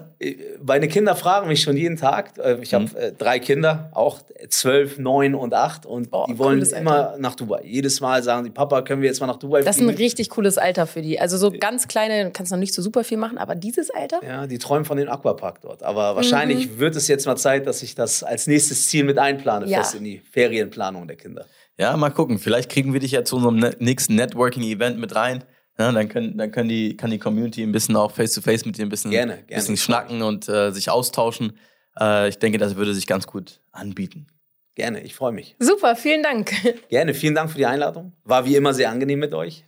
[0.63, 2.37] Meine Kinder fragen mich schon jeden Tag.
[2.37, 2.95] äh, Ich habe Mhm.
[2.95, 7.33] äh, drei Kinder, auch zwölf, neun und acht und Oh, die wollen cooles immer nach
[7.35, 7.61] Dubai.
[7.65, 10.29] Jedes Mal sagen sie, Papa, können wir jetzt mal nach Dubai Das ist ein richtig
[10.29, 11.19] cooles Alter für die.
[11.19, 14.19] Also so ganz kleine, kannst noch nicht so super viel machen, aber dieses Alter?
[14.23, 15.81] Ja, die träumen von dem Aquapark dort.
[15.81, 15.87] Mhm.
[15.87, 19.65] Aber wahrscheinlich wird es jetzt mal Zeit, dass ich das als nächstes Ziel mit einplane,
[19.67, 19.79] Ja.
[19.79, 21.45] fest in die Ferienplanung der Kinder.
[21.79, 22.37] Ja, mal gucken.
[22.39, 25.43] Vielleicht kriegen wir dich ja zu unserem nächsten Networking-Event mit rein.
[25.79, 28.83] Ja, dann können, dann können die, kann die Community ein bisschen auch face-to-face mit dir
[28.85, 29.61] ein bisschen, Gerne, gerne.
[29.61, 31.57] bisschen schnacken und äh, sich austauschen.
[31.99, 34.27] Äh, ich denke, das würde sich ganz gut anbieten.
[34.75, 35.55] Gerne, ich freue mich.
[35.59, 36.51] Super, vielen Dank.
[36.89, 38.11] Gerne, vielen Dank für die Einladung.
[38.25, 39.65] War wie immer sehr angenehm mit euch.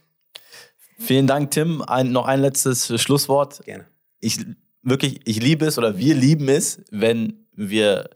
[0.99, 1.82] Vielen Dank, Tim.
[1.82, 3.64] Ein, noch ein letztes Schlusswort.
[3.66, 3.88] Gerne.
[4.20, 4.38] Ich
[4.84, 8.09] wirklich, ich liebe es oder wir lieben es, wenn wir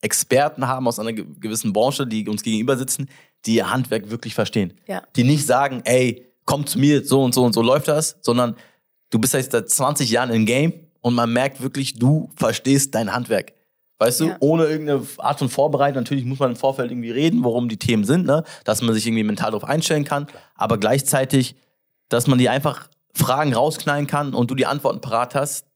[0.00, 3.08] Experten haben aus einer ge- gewissen Branche, die uns gegenüber sitzen,
[3.46, 4.74] die ihr Handwerk wirklich verstehen.
[4.86, 5.02] Ja.
[5.16, 8.56] Die nicht sagen, ey, komm zu mir, so und so und so läuft das, sondern
[9.10, 10.72] du bist jetzt seit 20 Jahren im Game
[11.02, 13.52] und man merkt wirklich, du verstehst dein Handwerk.
[13.98, 14.36] Weißt du, Ja.
[14.40, 18.04] ohne irgendeine Art von Vorbereitung, natürlich muss man im Vorfeld irgendwie reden, worum die Themen
[18.04, 18.44] sind, ne?
[18.64, 21.54] dass man sich irgendwie mental darauf einstellen kann, aber gleichzeitig,
[22.08, 25.66] dass man die einfach Fragen rausknallen kann und du die Antworten parat hast,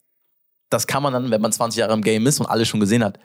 [0.71, 3.05] das kann man dann, wenn man 20 Jahre im Game ist und alles schon gesehen
[3.05, 3.19] hat.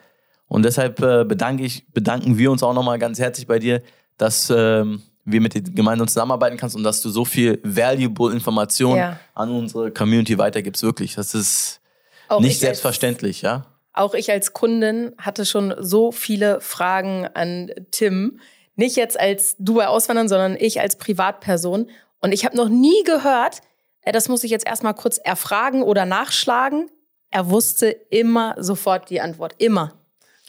[0.48, 3.80] Und deshalb äh, bedanke ich, bedanken wir uns auch nochmal ganz herzlich bei dir,
[4.18, 5.00] dass ähm,
[5.30, 9.20] wir mit dir gemeinsam zusammenarbeiten kannst und dass du so viel valuable Informationen Ja.
[9.34, 10.82] an unsere Community weitergibst.
[10.82, 11.80] Wirklich, das ist
[12.28, 13.66] Auch nicht ich als- selbstverständlich, ja.
[13.92, 18.38] Auch ich als Kundin hatte schon so viele Fragen an Tim.
[18.76, 21.90] Nicht jetzt als du bei Auswandern, sondern ich als Privatperson.
[22.20, 23.60] Und ich habe noch nie gehört,
[24.02, 26.88] äh, das muss ich jetzt erstmal kurz erfragen oder nachschlagen.
[27.30, 29.54] Er wusste immer sofort die Antwort.
[29.58, 29.94] Immer.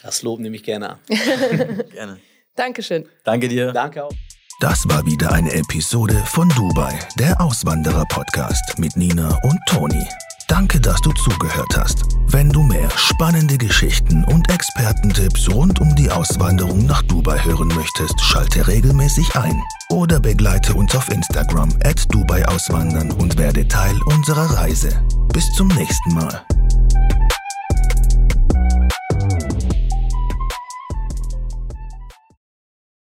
[0.03, 0.99] Das Lob nehme ich gerne an.
[1.91, 2.19] Gerne.
[2.55, 3.07] Dankeschön.
[3.23, 3.71] Danke dir.
[3.71, 4.11] Danke auch.
[4.59, 10.05] Das war wieder eine Episode von Dubai, der Auswanderer-Podcast mit Nina und Toni.
[10.49, 12.03] Danke, dass du zugehört hast.
[12.27, 18.19] Wenn du mehr spannende Geschichten und Expertentipps rund um die Auswanderung nach Dubai hören möchtest,
[18.19, 24.57] schalte regelmäßig ein oder begleite uns auf Instagram at Dubai Auswandern und werde Teil unserer
[24.57, 24.89] Reise.
[25.31, 26.45] Bis zum nächsten Mal.